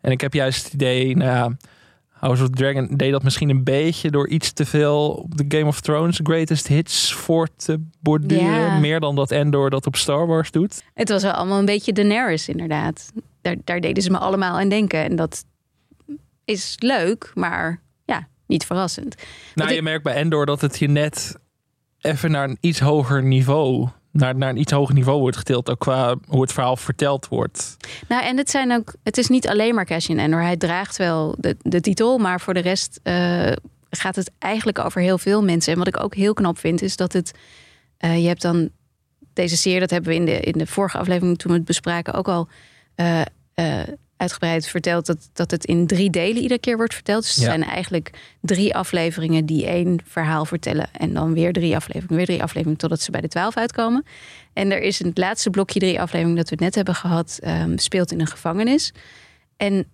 [0.00, 1.56] En ik heb juist het idee, nou ja,
[2.20, 4.10] House of Dragon deed dat misschien een beetje...
[4.10, 8.44] door iets te veel op de Game of Thrones greatest hits voor te borduren.
[8.44, 8.78] Ja.
[8.78, 10.82] Meer dan dat Endor dat op Star Wars doet.
[10.94, 13.10] Het was wel allemaal een beetje Daenerys inderdaad.
[13.40, 15.04] Daar, daar deden ze me allemaal aan denken.
[15.04, 15.44] En dat
[16.44, 19.14] is leuk, maar ja, niet verrassend.
[19.54, 21.36] Nou, ik- je merkt bij Endor dat het je net
[22.00, 25.78] even naar een iets hoger niveau, naar, naar een iets hoger niveau wordt getild, ook
[25.78, 27.76] qua hoe het verhaal verteld wordt.
[28.08, 30.42] Nou, en het, zijn ook, het is niet alleen maar Cassian Andor.
[30.42, 33.52] Hij draagt wel de, de titel, maar voor de rest eh,
[33.90, 35.72] gaat het eigenlijk over heel veel mensen.
[35.72, 37.38] En wat ik ook heel knap vind, is dat het...
[37.96, 38.70] eh, je hebt dan
[39.32, 42.14] deze serie, dat hebben we in de, in de vorige aflevering toen we het bespraken
[42.14, 42.48] ook al
[42.94, 43.22] eh,
[44.20, 47.22] uitgebreid verteld, dat, dat het in drie delen iedere keer wordt verteld.
[47.22, 47.50] Dus het Ja.
[47.50, 50.88] zijn eigenlijk drie afleveringen die één verhaal vertellen.
[50.92, 54.04] En dan weer drie afleveringen, weer drie afleveringen, totdat ze bij de twaalf uitkomen.
[54.52, 57.76] En er is in het laatste blokje drie afleveringen dat we net hebben gehad, ehm,
[57.76, 58.92] speelt in een gevangenis.
[59.56, 59.84] En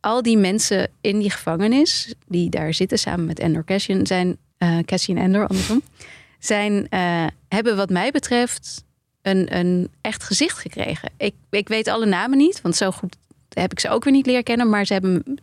[0.00, 4.78] al die mensen in die gevangenis, die daar zitten samen met Endor Cassian, zijn eh
[4.84, 5.82] Cassian Endor andersom,
[6.38, 8.84] zijn, eh, hebben wat mij betreft
[9.22, 11.10] een, een echt gezicht gekregen.
[11.16, 13.16] Ik, ik weet alle namen niet, want zo goed
[13.54, 15.40] heb ik ze ook weer niet leren kennen, maar ze, hebben,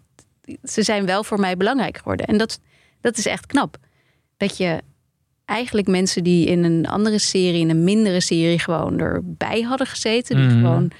[0.63, 2.25] ze zijn wel voor mij belangrijk geworden.
[2.25, 2.59] En dat,
[3.01, 3.77] dat is echt knap.
[4.37, 4.81] Dat je
[5.45, 10.35] eigenlijk mensen die in een andere serie, in een mindere serie, gewoon erbij hadden gezeten.
[10.35, 10.55] Die Mhm.
[10.59, 10.91] gewoon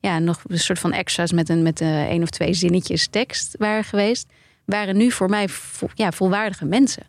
[0.00, 3.54] ja, nog een soort van extra's met een, met een één of twee zinnetjes tekst
[3.58, 4.28] waren geweest.
[4.64, 7.02] Waren nu voor mij vo- ja, volwaardige mensen.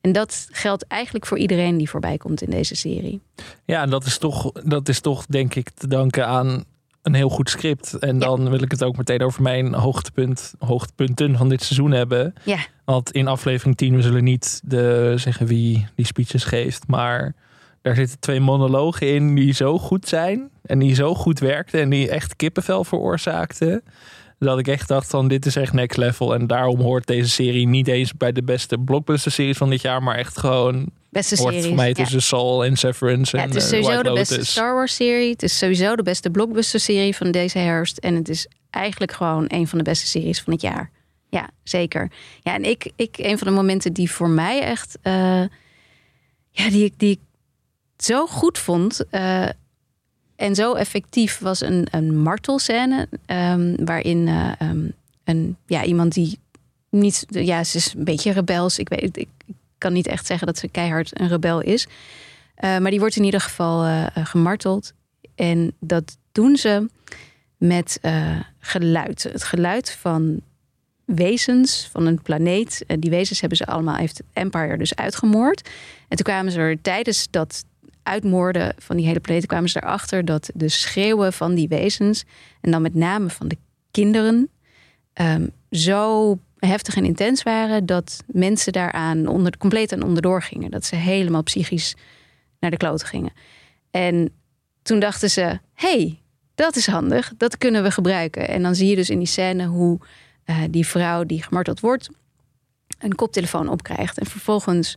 [0.00, 3.20] En dat geldt eigenlijk voor iedereen die voorbij komt in deze serie.
[3.64, 6.64] Ja, en dat is toch, dat is toch denk ik te danken aan
[7.08, 7.94] een heel goed script.
[7.94, 12.34] En dan wil ik het ook meteen over mijn hoogtepunt, hoogtepunten van dit seizoen hebben.
[12.42, 17.34] Ja, Want in aflevering 10, we zullen niet de, zeggen wie die speeches geeft, maar
[17.82, 21.88] daar zitten twee monologen in die zo goed zijn en die zo goed werkten en
[21.88, 23.82] die echt kippenvel veroorzaakten.
[24.38, 26.34] Dat ik echt dacht van dit is echt next level.
[26.34, 30.02] En daarom hoort deze serie niet eens bij de beste blockbuster series van dit jaar,
[30.02, 31.62] maar echt gewoon beste serie.
[31.62, 31.94] voor mij Ja.
[31.94, 34.50] tussen Saul en Severance Ja, en het is eh, sowieso White de beste Lotus.
[34.50, 35.30] Star Wars serie.
[35.30, 37.98] Het is sowieso de beste blockbuster serie van deze herfst.
[37.98, 40.90] En het is eigenlijk gewoon een van de beste series van het jaar.
[41.30, 42.10] Ja, zeker.
[42.42, 45.42] Ja, en ik, ik een van de momenten die voor mij echt, eh,
[46.50, 47.20] ja, die ik, die ik
[47.96, 49.48] zo goed vond eh,
[50.36, 54.88] en zo effectief was een, een martelscène ehm, waarin eh, ehm,
[55.24, 56.38] een, ja, iemand die
[56.90, 58.78] niet, ja, ze is een beetje rebels.
[58.78, 61.86] Ik weet, ik, ik kan niet echt zeggen dat ze keihard een rebel is.
[62.54, 64.92] Eh, maar die wordt in ieder geval eh, eh, gemarteld.
[65.34, 66.86] En dat doen ze
[67.56, 68.00] met
[68.58, 69.22] geluid.
[69.22, 70.40] Het geluid van
[71.04, 72.84] wezens van een planeet.
[72.98, 75.68] Die wezens hebben ze allemaal, heeft het Empire dus uitgemoord.
[76.08, 77.64] En toen kwamen ze er tijdens dat
[78.02, 79.46] uitmoorden van die hele planeet...
[79.46, 82.24] kwamen ze erachter dat de schreeuwen van die wezens...
[82.60, 83.56] en dan met name van de
[83.90, 84.50] kinderen...
[85.12, 87.86] ehm, zo heftig en intens waren...
[87.86, 90.70] dat mensen daaraan onder, compleet aan onderdoor gingen.
[90.70, 91.94] Dat ze helemaal psychisch
[92.60, 93.32] naar de kloten gingen.
[93.90, 94.32] En
[94.82, 96.20] toen dachten ze, hey,
[96.54, 98.48] dat is handig, dat kunnen we gebruiken.
[98.48, 99.98] En dan zie je dus in die scène hoe
[100.44, 102.08] eh, die vrouw die gemarteld wordt...
[102.98, 104.18] een koptelefoon opkrijgt.
[104.18, 104.96] En vervolgens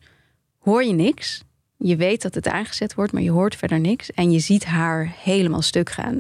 [0.60, 1.44] hoor je niks.
[1.78, 4.12] Je weet dat het aangezet wordt, maar je hoort verder niks.
[4.12, 6.20] En je ziet haar helemaal stuk gaan.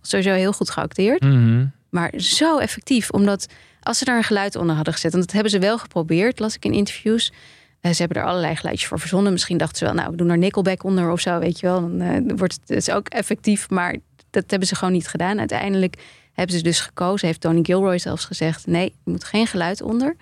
[0.00, 1.22] Sowieso heel goed geacteerd.
[1.22, 1.66] Mhm.
[1.90, 3.46] Maar zo effectief, omdat
[3.80, 5.12] als ze daar een geluid onder hadden gezet...
[5.14, 7.32] en dat hebben ze wel geprobeerd, las ik in interviews...
[7.80, 9.32] Eh, ze hebben er allerlei geluidjes voor verzonnen.
[9.32, 11.80] Misschien dachten ze wel, nou, we doen er Nickelback onder of zo, weet je wel.
[11.80, 13.96] Dan eh, wordt het, is ook effectief, maar
[14.30, 15.38] dat hebben ze gewoon niet gedaan.
[15.38, 18.66] Uiteindelijk hebben ze dus gekozen, heeft Tony Gilroy zelfs gezegd...
[18.66, 20.16] nee, er moet geen geluid onder,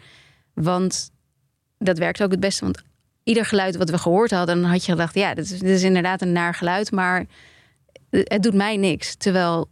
[0.55, 1.11] want
[1.79, 2.65] dat werkt ook het beste.
[2.65, 2.83] Want
[3.23, 5.15] ieder geluid wat we gehoord hadden, dan had je gedacht...
[5.15, 7.25] ja, dit is, dit is inderdaad een naar geluid, maar
[8.11, 9.15] het doet mij niks.
[9.15, 9.69] Terwijl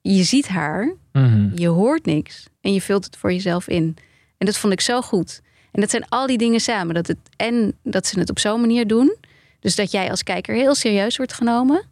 [0.00, 1.50] je ziet haar, Mhm.
[1.54, 3.96] je hoort niks en je vult het voor jezelf in.
[4.38, 5.40] En dat vond ik zo goed.
[5.70, 6.94] En dat zijn al die dingen samen.
[6.94, 9.16] Dat het, en dat ze het op zo'n manier doen.
[9.60, 11.84] Dus dat jij als kijker heel serieus wordt genomen.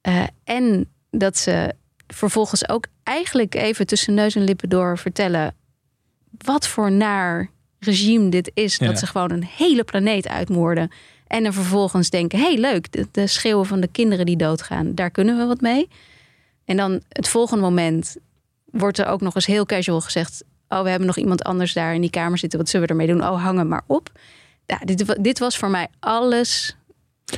[0.00, 1.74] Eh, en dat ze
[2.06, 5.54] vervolgens ook eigenlijk even tussen neus en lippen door vertellen...
[6.38, 8.76] wat voor naar regime dit is.
[8.76, 8.86] Ja.
[8.86, 10.90] Dat ze gewoon een hele planeet uitmoorden.
[11.26, 14.94] En er vervolgens denken, hey, leuk, de, de schreeuwen van de kinderen die doodgaan.
[14.94, 15.88] Daar kunnen we wat mee.
[16.64, 18.16] En dan het volgende moment
[18.78, 20.44] wordt er ook nog eens heel casual gezegd...
[20.68, 22.58] oh, we hebben nog iemand anders daar in die kamer zitten.
[22.58, 23.28] Wat zullen we ermee doen?
[23.28, 24.10] Oh, hang hem maar op.
[24.66, 26.76] Ja, dit, dit was voor mij alles.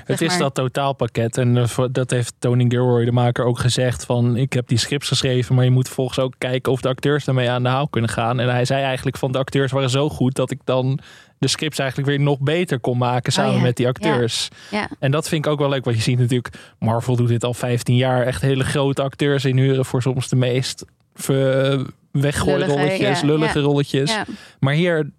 [0.05, 1.37] Het is dat totaalpakket.
[1.38, 4.05] En dat heeft Tony Gilroy, de maker, ook gezegd.
[4.05, 7.24] Van ik heb die scripts geschreven, maar je moet volgens ook kijken of de acteurs
[7.24, 8.40] daarmee aan de haal kunnen gaan.
[8.40, 10.98] En hij zei eigenlijk van de acteurs waren zo goed dat ik dan
[11.38, 13.62] de scripts eigenlijk weer nog beter kon maken samen Oh ja.
[13.62, 14.48] met die acteurs.
[14.70, 15.85] Ja, En dat vind ik ook wel leuk.
[15.85, 18.27] Want je ziet natuurlijk, Marvel doet dit al 15 jaar.
[18.27, 20.85] Echt hele grote acteurs inhuren voor soms de meest
[21.18, 24.16] ver- weggooien Lullige, lullige rolletjes.
[24.61, 25.11] Maar hier,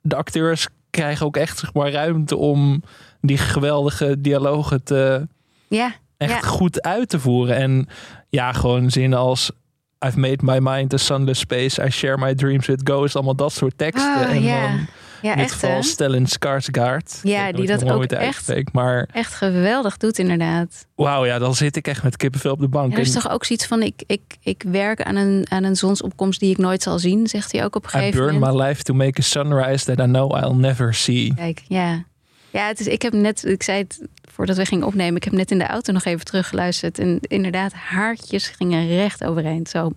[0.00, 2.82] de acteurs krijgen ook echt zeg maar, ruimte om
[3.20, 5.26] die geweldige dialogen te
[5.68, 5.92] ja.
[6.16, 6.40] echt Ja.
[6.40, 7.56] goed uit te voeren.
[7.56, 7.88] En
[8.28, 9.50] ja, gewoon zinnen als
[10.06, 11.84] I've made my mind a sunless space.
[11.86, 13.14] I share my dreams with ghosts.
[13.14, 14.14] Allemaal dat soort teksten.
[14.14, 14.86] Ah, en dan
[15.22, 15.82] ja, in dit echt geval?
[15.82, 17.20] Stellan Skarsgård.
[17.22, 20.86] Ja, die dat ook echt- Maar Echt geweldig doet inderdaad.
[20.94, 22.90] wauw, ja, dan zit ik echt met kippenvel op de bank.
[22.90, 25.64] Ja, er is En toch ook zoiets van, ik, ik, ik werk aan een, aan
[25.64, 28.34] een zonsopkomst die ik nooit zal zien, zegt hij ook op een I gegeven burn
[28.38, 28.56] moment.
[28.58, 31.34] my life to make a sunrise that I know I'll never see.
[31.34, 32.04] Kijk, ja.
[32.50, 34.00] Ja, het is, ik heb net, ik zei het
[34.32, 36.98] voordat we gingen opnemen, ik heb net in de auto nog even teruggeluisterd.
[36.98, 39.68] En inderdaad, haartjes gingen recht overeind.
[39.68, 39.92] Zo.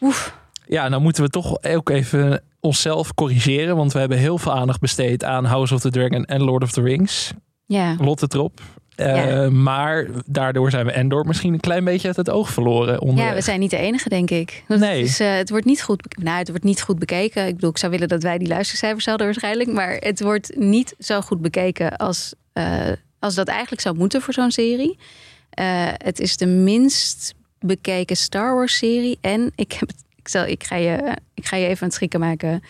[0.00, 0.34] Oef.
[0.66, 3.76] Ja, nou moeten we toch ook even onszelf corrigeren.
[3.76, 6.70] Want we hebben heel veel aandacht besteed aan House of the Dragon en Lord of
[6.72, 7.32] the Rings.
[7.66, 7.96] Ja.
[8.00, 8.60] Lotte Trop.
[8.96, 9.50] Eh, Ja.
[9.50, 13.16] Maar daardoor zijn we Endor misschien een klein beetje uit het oog verloren.
[13.16, 14.64] Ja, we zijn niet de enige, denk ik.
[14.68, 14.78] Nee.
[15.00, 16.16] Het, is, eh, het wordt niet goed.
[16.22, 17.46] Nou, het wordt niet goed bekeken.
[17.46, 19.72] Ik bedoel, ik zou willen dat wij die luistercijfers hadden waarschijnlijk.
[19.72, 24.34] Maar het wordt niet zo goed bekeken als, eh, als dat eigenlijk zou moeten voor
[24.34, 24.98] zo'n serie.
[25.96, 29.18] Het is de minst bekeken Star Wars serie.
[29.20, 31.94] En ik, heb, het- ik, zal, ik, ga, je, ik ga je even aan het
[31.94, 32.62] schrikken maken.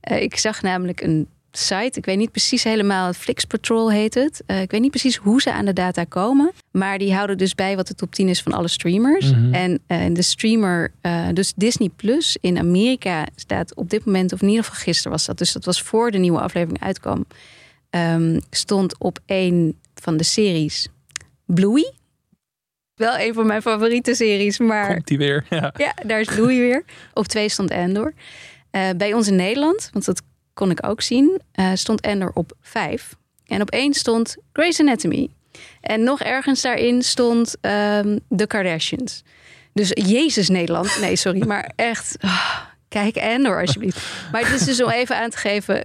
[0.00, 1.98] Eh, ik zag namelijk een site.
[1.98, 3.12] Ik weet niet precies helemaal.
[3.12, 4.42] Flix Patrol heet het.
[4.46, 6.52] Eh, ik weet niet precies hoe ze aan de data komen.
[6.70, 9.32] Maar die houden dus bij wat de top 10 is van alle streamers.
[9.32, 9.54] Mhm.
[9.54, 10.92] En eh, de streamer,
[11.32, 15.26] dus Disney Plus in Amerika staat op dit moment, of in ieder geval gisteren was
[15.26, 15.38] dat.
[15.38, 17.24] Dus dat was voor de nieuwe aflevering uitkwam.
[17.90, 20.88] ehm, stond op een van de series
[21.44, 21.92] Bluey.
[22.96, 25.44] Wel een van mijn favoriete series, maar Komt die weer?
[25.50, 25.72] Ja.
[25.76, 26.84] ja, daar is Louis weer.
[27.14, 28.12] Op twee stond Endor.
[28.70, 30.22] Eh, bij ons in Nederland, want dat
[30.54, 33.14] kon ik ook zien, eh, stond Endor op vijf.
[33.46, 35.28] En op één stond Grey's Anatomy.
[35.80, 39.22] En nog ergens daarin stond ehm The Kardashians.
[39.72, 40.98] Dus Jezus Nederland.
[41.00, 42.16] Nee, sorry, maar echt.
[42.20, 43.98] ah, kijk Endor alsjeblieft.
[44.32, 45.84] Maar het is dus om even aan te geven.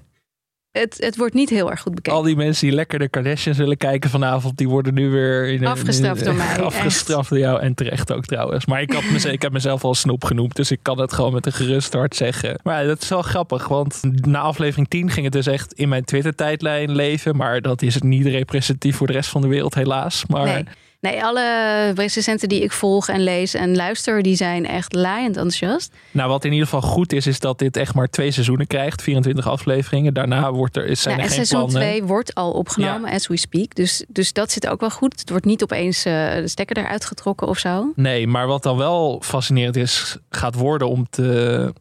[0.71, 2.17] Het, het wordt niet heel erg goed bekeken.
[2.17, 5.65] Al die mensen die lekker de Kardashians willen kijken vanavond, die worden nu weer in
[5.65, 8.65] Afgestraft door mij, Afgestraft door jou en terecht ook trouwens.
[8.65, 11.45] Maar ik, had ik heb mezelf al snoep genoemd, dus ik kan het gewoon met
[11.45, 12.59] een gerust hart zeggen.
[12.63, 15.89] Maar ja, dat is wel grappig, want na aflevering 10 ging het dus echt in
[15.89, 17.35] mijn Twitter-tijdlijn leven.
[17.35, 20.25] Maar dat is niet representatief voor de rest van de wereld, helaas.
[20.27, 20.63] Maar Nee.
[21.01, 25.93] Nee, alle recensenten die ik volg en lees en luister, die zijn echt laaiend enthousiast.
[26.11, 29.01] Nou, wat in ieder geval goed is, is dat dit echt maar twee seizoenen krijgt.
[29.01, 30.13] 24 afleveringen.
[30.13, 31.89] Daarna wordt er, is- zijn er en geen seizoen plannen.
[31.89, 33.75] 2 wordt al opgenomen, as we speak.
[33.75, 35.19] Dus, dus dat zit ook wel goed.
[35.19, 37.91] Het wordt niet opeens eh, de stekker eruit getrokken of zo.
[37.95, 41.73] Nee, maar wat dan wel fascinerend is, gaat worden om te,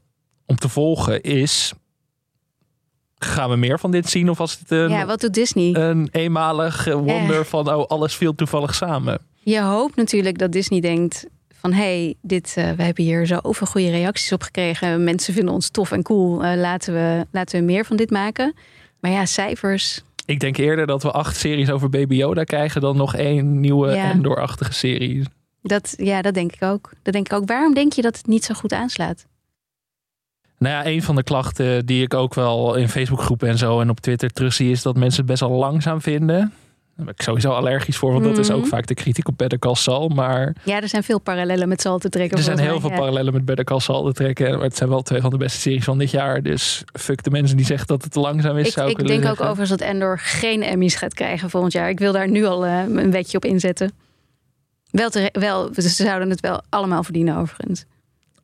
[0.47, 1.73] om te volgen, is...
[3.25, 4.31] Gaan we meer van dit zien?
[4.31, 5.75] Of was het een, ja, wat doet Disney?
[5.75, 7.45] een eenmalig eh, wonder Ja.
[7.45, 7.75] van...
[7.75, 9.19] oh, alles viel toevallig samen?
[9.41, 11.73] Je hoopt natuurlijk dat Disney denkt van...
[11.73, 15.05] hé, hey, dit, eh, we hebben hier zoveel goede reacties op gekregen.
[15.05, 16.45] Mensen vinden ons tof en cool.
[16.45, 18.55] Eh, laten, we, laten we meer van dit maken.
[19.01, 20.03] Maar ja, cijfers.
[20.27, 22.81] Ik denk eerder dat we acht series over Baby Yoda krijgen...
[22.81, 24.11] dan nog één nieuwe Ja.
[24.11, 25.25] Endor-achtige serie.
[25.63, 26.91] Dat, ja, dat denk ik ook.
[27.03, 27.49] Dat denk ik ook.
[27.49, 29.27] Waarom denk je dat het niet zo goed aanslaat?
[30.61, 33.91] Nou ja, een van de klachten die ik ook wel in Facebookgroepen en zo en
[33.91, 36.37] op Twitter terugzie, is dat mensen het best wel langzaam vinden.
[36.97, 38.57] Daar ben ik sowieso allergisch voor, want dat is Mhm.
[38.57, 40.09] ook vaak de kritiek op Better Call Saul.
[40.09, 42.39] Maar Ja, er zijn veel parallellen met Zal te trekken.
[42.39, 42.81] er zijn heel mij.
[42.81, 42.97] veel Ja.
[42.97, 44.51] parallellen met Better Call Saul te trekken.
[44.55, 46.43] Maar het zijn wel twee van de beste series van dit jaar.
[46.43, 49.07] Dus fuck de mensen die zeggen dat het te langzaam is, Ik, zou ik, ik
[49.07, 51.89] denk ook overigens dat Endor geen Emmys gaat krijgen volgend jaar.
[51.89, 53.93] Ik wil daar nu al eh, een wetje op inzetten.
[54.91, 57.85] Wel, te, wel, ze zouden het wel allemaal verdienen overigens.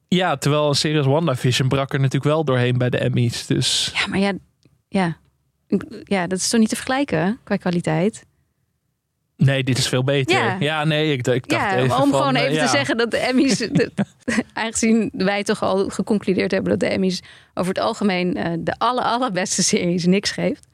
[0.08, 3.46] Ja, terwijl een serie als WandaVision brak er natuurlijk wel doorheen bij de Emmys.
[3.46, 4.32] Dus Ja, maar ja,
[4.88, 5.16] ja.
[6.04, 8.24] Ja, dat is toch niet te vergelijken qua kwaliteit?
[9.36, 10.36] nee, dit is veel beter.
[10.36, 10.56] Ja.
[10.60, 13.10] Ja, nee, ik, ik dacht Ja, even om van, gewoon eh, even te zeggen dat
[13.10, 13.92] de Emmys, de-
[14.52, 17.22] aangezien wij toch al geconcludeerd hebben dat de Emmys
[17.54, 20.66] over het algemeen eh, de aller, allerbeste series niks geeft.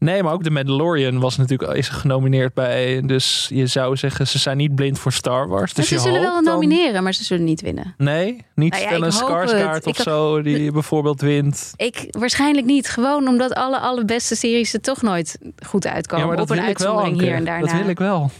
[0.00, 3.00] Nee, maar ook The Mandalorian was natuurlijk is genomineerd bij.
[3.04, 5.74] Dus je zou zeggen, ze zijn niet blind voor Star Wars.
[5.74, 7.94] Dus je ze zullen wel dan- nomineren, maar ze zullen niet winnen.
[7.98, 9.14] Nee, niet Nou ja, Stellan ik.
[9.14, 11.72] Skarsgård of Ik zo, die bijvoorbeeld wint.
[11.76, 12.88] Ik waarschijnlijk niet.
[12.88, 16.26] Gewoon omdat alle allerbeste series er toch nooit goed uitkomen.
[16.26, 17.24] ja, maar op een wil ik wel, uitzondering Anke.
[17.24, 17.66] hier en daarna.
[17.66, 18.30] Dat wil ik wel.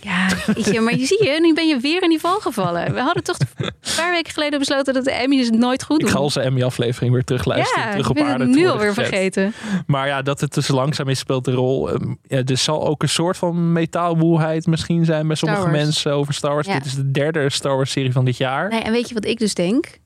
[0.72, 2.92] Ja, maar je zie je, nu ben je weer in die val gevallen.
[2.94, 6.04] We hadden toch een paar weken geleden besloten dat de Emmys het nooit goed Ik
[6.06, 6.14] doen.
[6.14, 7.82] ga onze Emmy-aflevering weer terugluisteren.
[7.84, 9.52] ja, terug ik op ben aarde nu alweer vergeten.
[9.86, 11.90] Maar ja, dat het dus langzaam is, speelt rol.
[11.90, 15.72] Ehm, Ja, er zal ook een soort van metaalmoeheid misschien zijn bij sommige Wars.
[15.76, 16.66] mensen over Star Wars.
[16.66, 16.74] Ja.
[16.74, 18.68] Dit is de derde Star Wars-serie van dit jaar.
[18.68, 19.98] Nee, en weet je wat ik dus denk?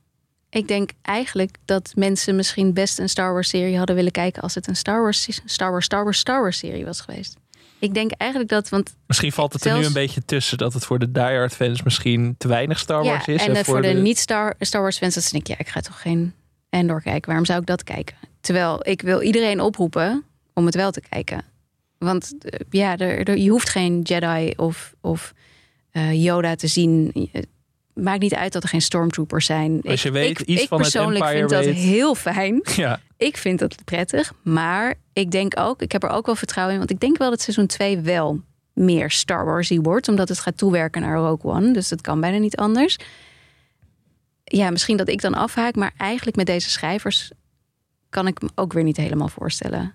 [0.51, 4.55] Ik denk eigenlijk dat mensen misschien best een Star Wars serie hadden willen kijken als
[4.55, 7.37] het een Star Wars, Star Wars, Star Wars, Star Wars serie was geweest.
[7.79, 10.85] Ik denk eigenlijk dat, want Misschien valt het er nu een beetje tussen dat het
[10.85, 13.47] voor de diehard fans misschien te weinig Star ja, Wars is.
[13.47, 16.35] en voor de, niet-Star Star Wars fans, dat denken, ja, ik ga toch geen
[16.71, 17.27] Endor kijken.
[17.27, 18.17] Waarom zou ik dat kijken?
[18.41, 21.43] Terwijl ik wil iedereen oproepen om het wel te kijken.
[21.99, 25.33] Want eh, ja, er, er- je hoeft geen Jedi of, of
[25.91, 27.13] eh, Yoda te zien.
[27.95, 29.83] Maakt niet uit dat er geen stormtroopers zijn.
[29.83, 31.75] Als je ik, weet ik, iets ik van persoonlijk vind dat weet.
[31.75, 32.61] heel fijn.
[32.77, 34.33] Ja, Ik vind dat prettig.
[34.43, 36.79] Maar ik denk ook, ik heb er ook wel vertrouwen in.
[36.81, 38.41] Want ik denk wel dat seizoen 2 wel
[38.73, 40.09] meer Star Warsy wordt.
[40.09, 41.71] Omdat het gaat toewerken naar Rogue One.
[41.73, 42.97] Dus dat kan bijna niet anders.
[44.45, 45.75] Ja, misschien dat ik dan afhaak.
[45.75, 47.31] Maar eigenlijk met deze schrijvers
[48.11, 49.95] kan ik me ook weer niet helemaal voorstellen.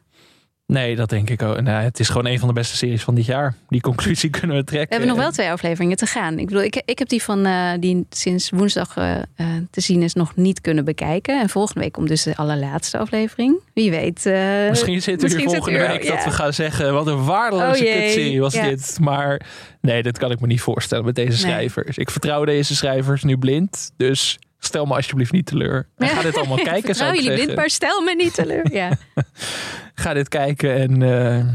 [0.69, 1.62] Nee, dat denk ik ook.
[1.62, 3.55] Nou, het is gewoon een van de beste series van dit jaar.
[3.69, 4.89] Die conclusie kunnen we trekken.
[4.89, 6.39] We hebben nog wel twee afleveringen te gaan.
[6.39, 10.03] Ik bedoel, ik, ik heb die van eh, die sinds woensdag eh, eh, te zien
[10.03, 11.41] is nog niet kunnen bekijken.
[11.41, 13.60] En volgende week komt dus de allerlaatste aflevering.
[13.73, 14.23] Wie weet.
[14.69, 16.15] Misschien zitten we hier volgende week ja.
[16.15, 16.93] dat we gaan zeggen...
[16.93, 18.67] wat een waardeloze Oh kutserie was ja.
[18.67, 18.97] dit.
[19.01, 19.41] Maar
[19.82, 21.38] nee, dat kan ik me niet voorstellen met deze Nee.
[21.39, 21.97] schrijvers.
[21.97, 23.91] Ik vertrouw deze schrijvers nu blind.
[23.97, 25.87] Dus stel me alsjeblieft niet teleur.
[25.97, 27.55] En ga dit allemaal kijken, Vertrouw zou ik jullie zeggen.
[27.55, 28.73] maar stel me niet teleur.
[28.73, 28.97] Ja.
[29.93, 31.01] Ga dit kijken en...
[31.01, 31.45] eh,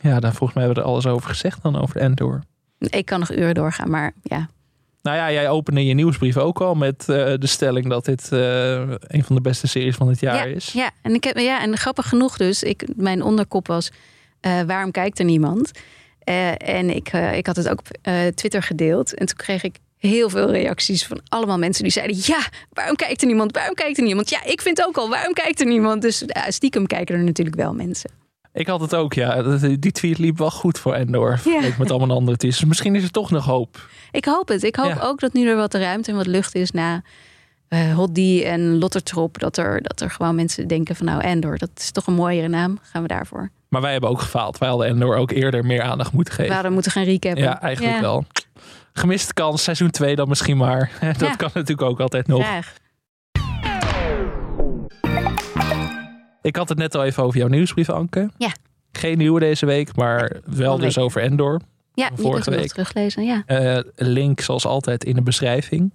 [0.00, 2.42] ja, daar volgens mij hebben we er alles over gezegd dan over Endor.
[2.78, 4.48] Ik kan nog uren doorgaan, maar ja.
[5.02, 8.78] Nou ja, jij opende je nieuwsbrief ook al met eh, de stelling dat dit eh,
[8.88, 10.72] een van de beste series van het jaar ja, is.
[10.72, 12.62] Ja, en, ik heb, ja, en grappig genoeg dus.
[12.62, 13.90] Ik, mijn onderkop was,
[14.66, 15.70] waarom kijkt er niemand?
[16.56, 17.88] En ik, ik had het ook op
[18.34, 19.14] Twitter gedeeld.
[19.14, 22.16] En toen kreeg ik heel veel reacties van allemaal mensen die zeiden...
[22.20, 22.38] ja,
[22.72, 23.52] waarom kijkt er niemand?
[23.52, 24.30] Waarom kijkt er niemand?
[24.30, 26.02] Ja, ik vind ook al, waarom kijkt er niemand?
[26.02, 28.10] Dus ja, stiekem kijken er natuurlijk wel mensen.
[28.52, 29.42] Ik had het ook, ja.
[29.78, 31.38] Die tweet liep wel goed voor Endor.
[31.38, 32.58] vergeleken Met allemaal andere tweets.
[32.58, 33.88] Dus misschien is er toch nog hoop.
[34.10, 34.62] Ik hoop het.
[34.62, 35.00] Ik hoop Ja.
[35.02, 37.02] ook dat nu er wat ruimte en wat lucht is na
[38.12, 39.38] D en Lottertrop.
[39.38, 42.48] Dat er, dat er gewoon mensen denken van nou Endor, dat is toch een mooiere
[42.48, 42.78] naam.
[42.82, 43.50] Gaan we daarvoor.
[43.68, 44.58] Maar wij hebben ook gefaald.
[44.58, 46.54] Wij hadden Endor ook eerder meer aandacht moeten We geven.
[46.54, 47.42] hadden moeten gaan recappen.
[47.42, 48.24] Ja, eigenlijk Ja, wel.
[49.00, 50.90] Gemiste kans, seizoen 2 dan misschien maar.
[51.00, 51.34] Dat Ja.
[51.34, 52.42] kan natuurlijk ook altijd nog.
[52.44, 52.74] Graag.
[56.42, 58.30] Ik had het net al even over jouw nieuwsbrief, Anke.
[58.38, 58.52] Ja.
[58.92, 61.04] Geen nieuwe deze week, maar wel dus week.
[61.04, 61.60] over Endor.
[61.94, 62.68] Ja, Vorige week.
[62.68, 63.24] teruglezen.
[63.24, 63.42] Ja.
[63.46, 65.92] Eh, link zoals altijd in de beschrijving.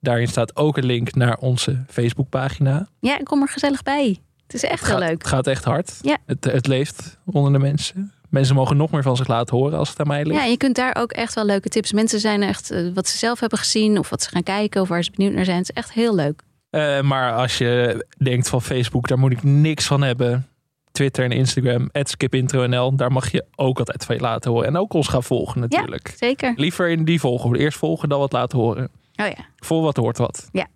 [0.00, 2.88] Daarin staat ook een link naar onze Facebookpagina.
[3.00, 4.18] ja, kom er gezellig bij.
[4.46, 5.26] Het is echt heel leuk.
[5.26, 5.98] gaat echt hard.
[6.02, 6.16] Ja.
[6.26, 8.12] Het, het leeft onder de mensen.
[8.32, 10.40] Mensen mogen nog meer van zich laten horen als het aan mij ligt.
[10.40, 11.92] Ja, je kunt daar ook echt wel leuke tips.
[11.92, 14.88] Mensen zijn echt eh, wat ze zelf hebben gezien of wat ze gaan kijken of
[14.88, 15.56] waar ze benieuwd naar zijn.
[15.56, 16.42] Het is echt heel leuk.
[16.70, 20.46] Eh, maar als je denkt van Facebook, daar moet ik niks van hebben.
[20.92, 24.66] Twitter en Instagram, skipintro.nl, daar mag je ook altijd van je laten horen.
[24.68, 26.14] En ook ons gaan volgen natuurlijk.
[26.16, 26.52] Zeker.
[26.56, 27.58] Liever in die volgorde.
[27.58, 28.84] Eerst volgen, dan wat laten horen.
[29.16, 29.44] Oh ja.
[29.56, 30.48] Voor wat hoort wat.
[30.52, 30.66] Ja.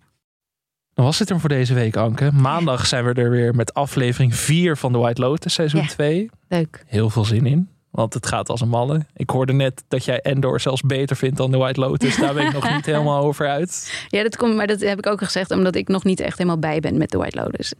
[0.93, 2.31] Dan was het er voor deze week, Anke.
[2.33, 5.87] Maandag zijn we er weer met aflevering 4 van The White Lotus, seizoen Ja.
[5.87, 6.29] 2.
[6.49, 6.83] Leuk.
[6.87, 7.69] Heel veel zin in.
[7.91, 9.05] Want het gaat als een malle.
[9.15, 12.17] Ik hoorde net dat jij Endor zelfs beter vindt dan The White Lotus.
[12.17, 14.03] Daar ben ik nog niet helemaal over uit.
[14.07, 16.59] Ja, dat komt, maar dat heb ik ook gezegd omdat ik nog niet echt helemaal
[16.59, 17.73] bij ben met The White Lotus.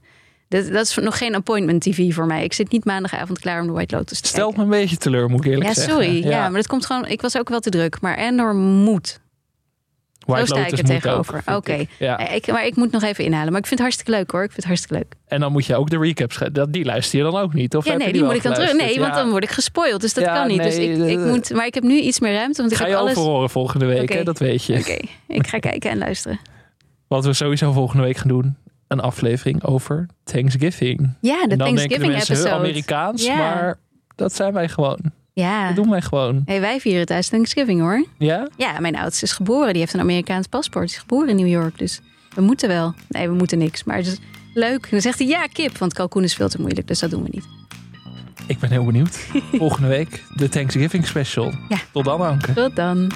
[0.48, 2.44] Dat, dat is nog geen appointment TV voor mij.
[2.44, 4.74] Ik zit niet maandagavond klaar om The White Lotus te Stelt me kijken.
[4.74, 5.94] een beetje teleur, moet ik eerlijk Ja, zeggen.
[5.94, 6.24] sorry.
[6.28, 6.42] Ja.
[6.42, 7.06] maar dat komt gewoon.
[7.08, 8.02] Ik was ook wel te druk.
[8.02, 9.20] Maar Endor moet.
[10.28, 11.42] White sta ik er tegenover.
[11.46, 11.86] Oké.
[12.00, 12.18] Ja.
[12.20, 13.52] Eh, Ik, maar ik moet nog even inhalen.
[13.52, 14.42] Maar ik vind het hartstikke leuk hoor.
[14.44, 15.14] Ik vind het hartstikke leuk.
[15.28, 16.40] En dan moet je ook de recaps.
[16.52, 17.76] Dat- Die luister je dan ook niet?
[17.76, 18.74] Of Ja, nee, die wel moet ik dan terug.
[18.74, 20.02] Nee, want dan word ik gespoild.
[20.02, 20.64] Dus dat Ja, kan niet.
[20.64, 22.60] dus ik, ik eh, moet, maar ik heb nu iets meer ruimte.
[22.62, 23.14] Want ik Ga heb je alles.
[23.14, 24.24] horen volgende week, hè?
[24.24, 24.78] dat weet je.
[24.80, 24.98] Oké,
[25.28, 26.40] ik ga kijken en luisteren.
[27.08, 28.56] Wat we sowieso volgende week gaan doen.
[28.88, 31.14] Een aflevering over Thanksgiving.
[31.22, 32.50] Ja, de Thanksgiving episode.
[32.50, 33.28] Amerikaans.
[33.28, 33.80] Maar
[34.16, 35.00] dat zijn wij gewoon.
[35.42, 35.68] Ja.
[35.68, 36.42] Dat doen wij gewoon.
[36.46, 38.06] Hey, wij vieren thuis Thanksgiving hoor.
[38.18, 38.48] Ja?
[38.56, 39.72] Ja, mijn oudste is geboren.
[39.72, 40.86] Die heeft een Amerikaans paspoort.
[40.88, 41.78] Die is geboren in New York.
[41.78, 42.02] Dus
[42.36, 42.94] we moeten wel.
[43.10, 43.84] Nee, we moeten niks.
[43.84, 44.20] Maar het is
[44.54, 44.84] leuk.
[44.84, 45.78] En dan zegt hij ja, kip.
[45.78, 46.88] Want kalkoen is veel te moeilijk.
[46.88, 47.46] Dus dat doen we niet.
[48.48, 49.18] Ik ben heel benieuwd.
[49.52, 51.54] volgende week de Thanksgiving special.
[51.70, 51.78] Ja.
[51.92, 52.54] Tot dan, Anke.
[52.54, 53.12] Tot dan.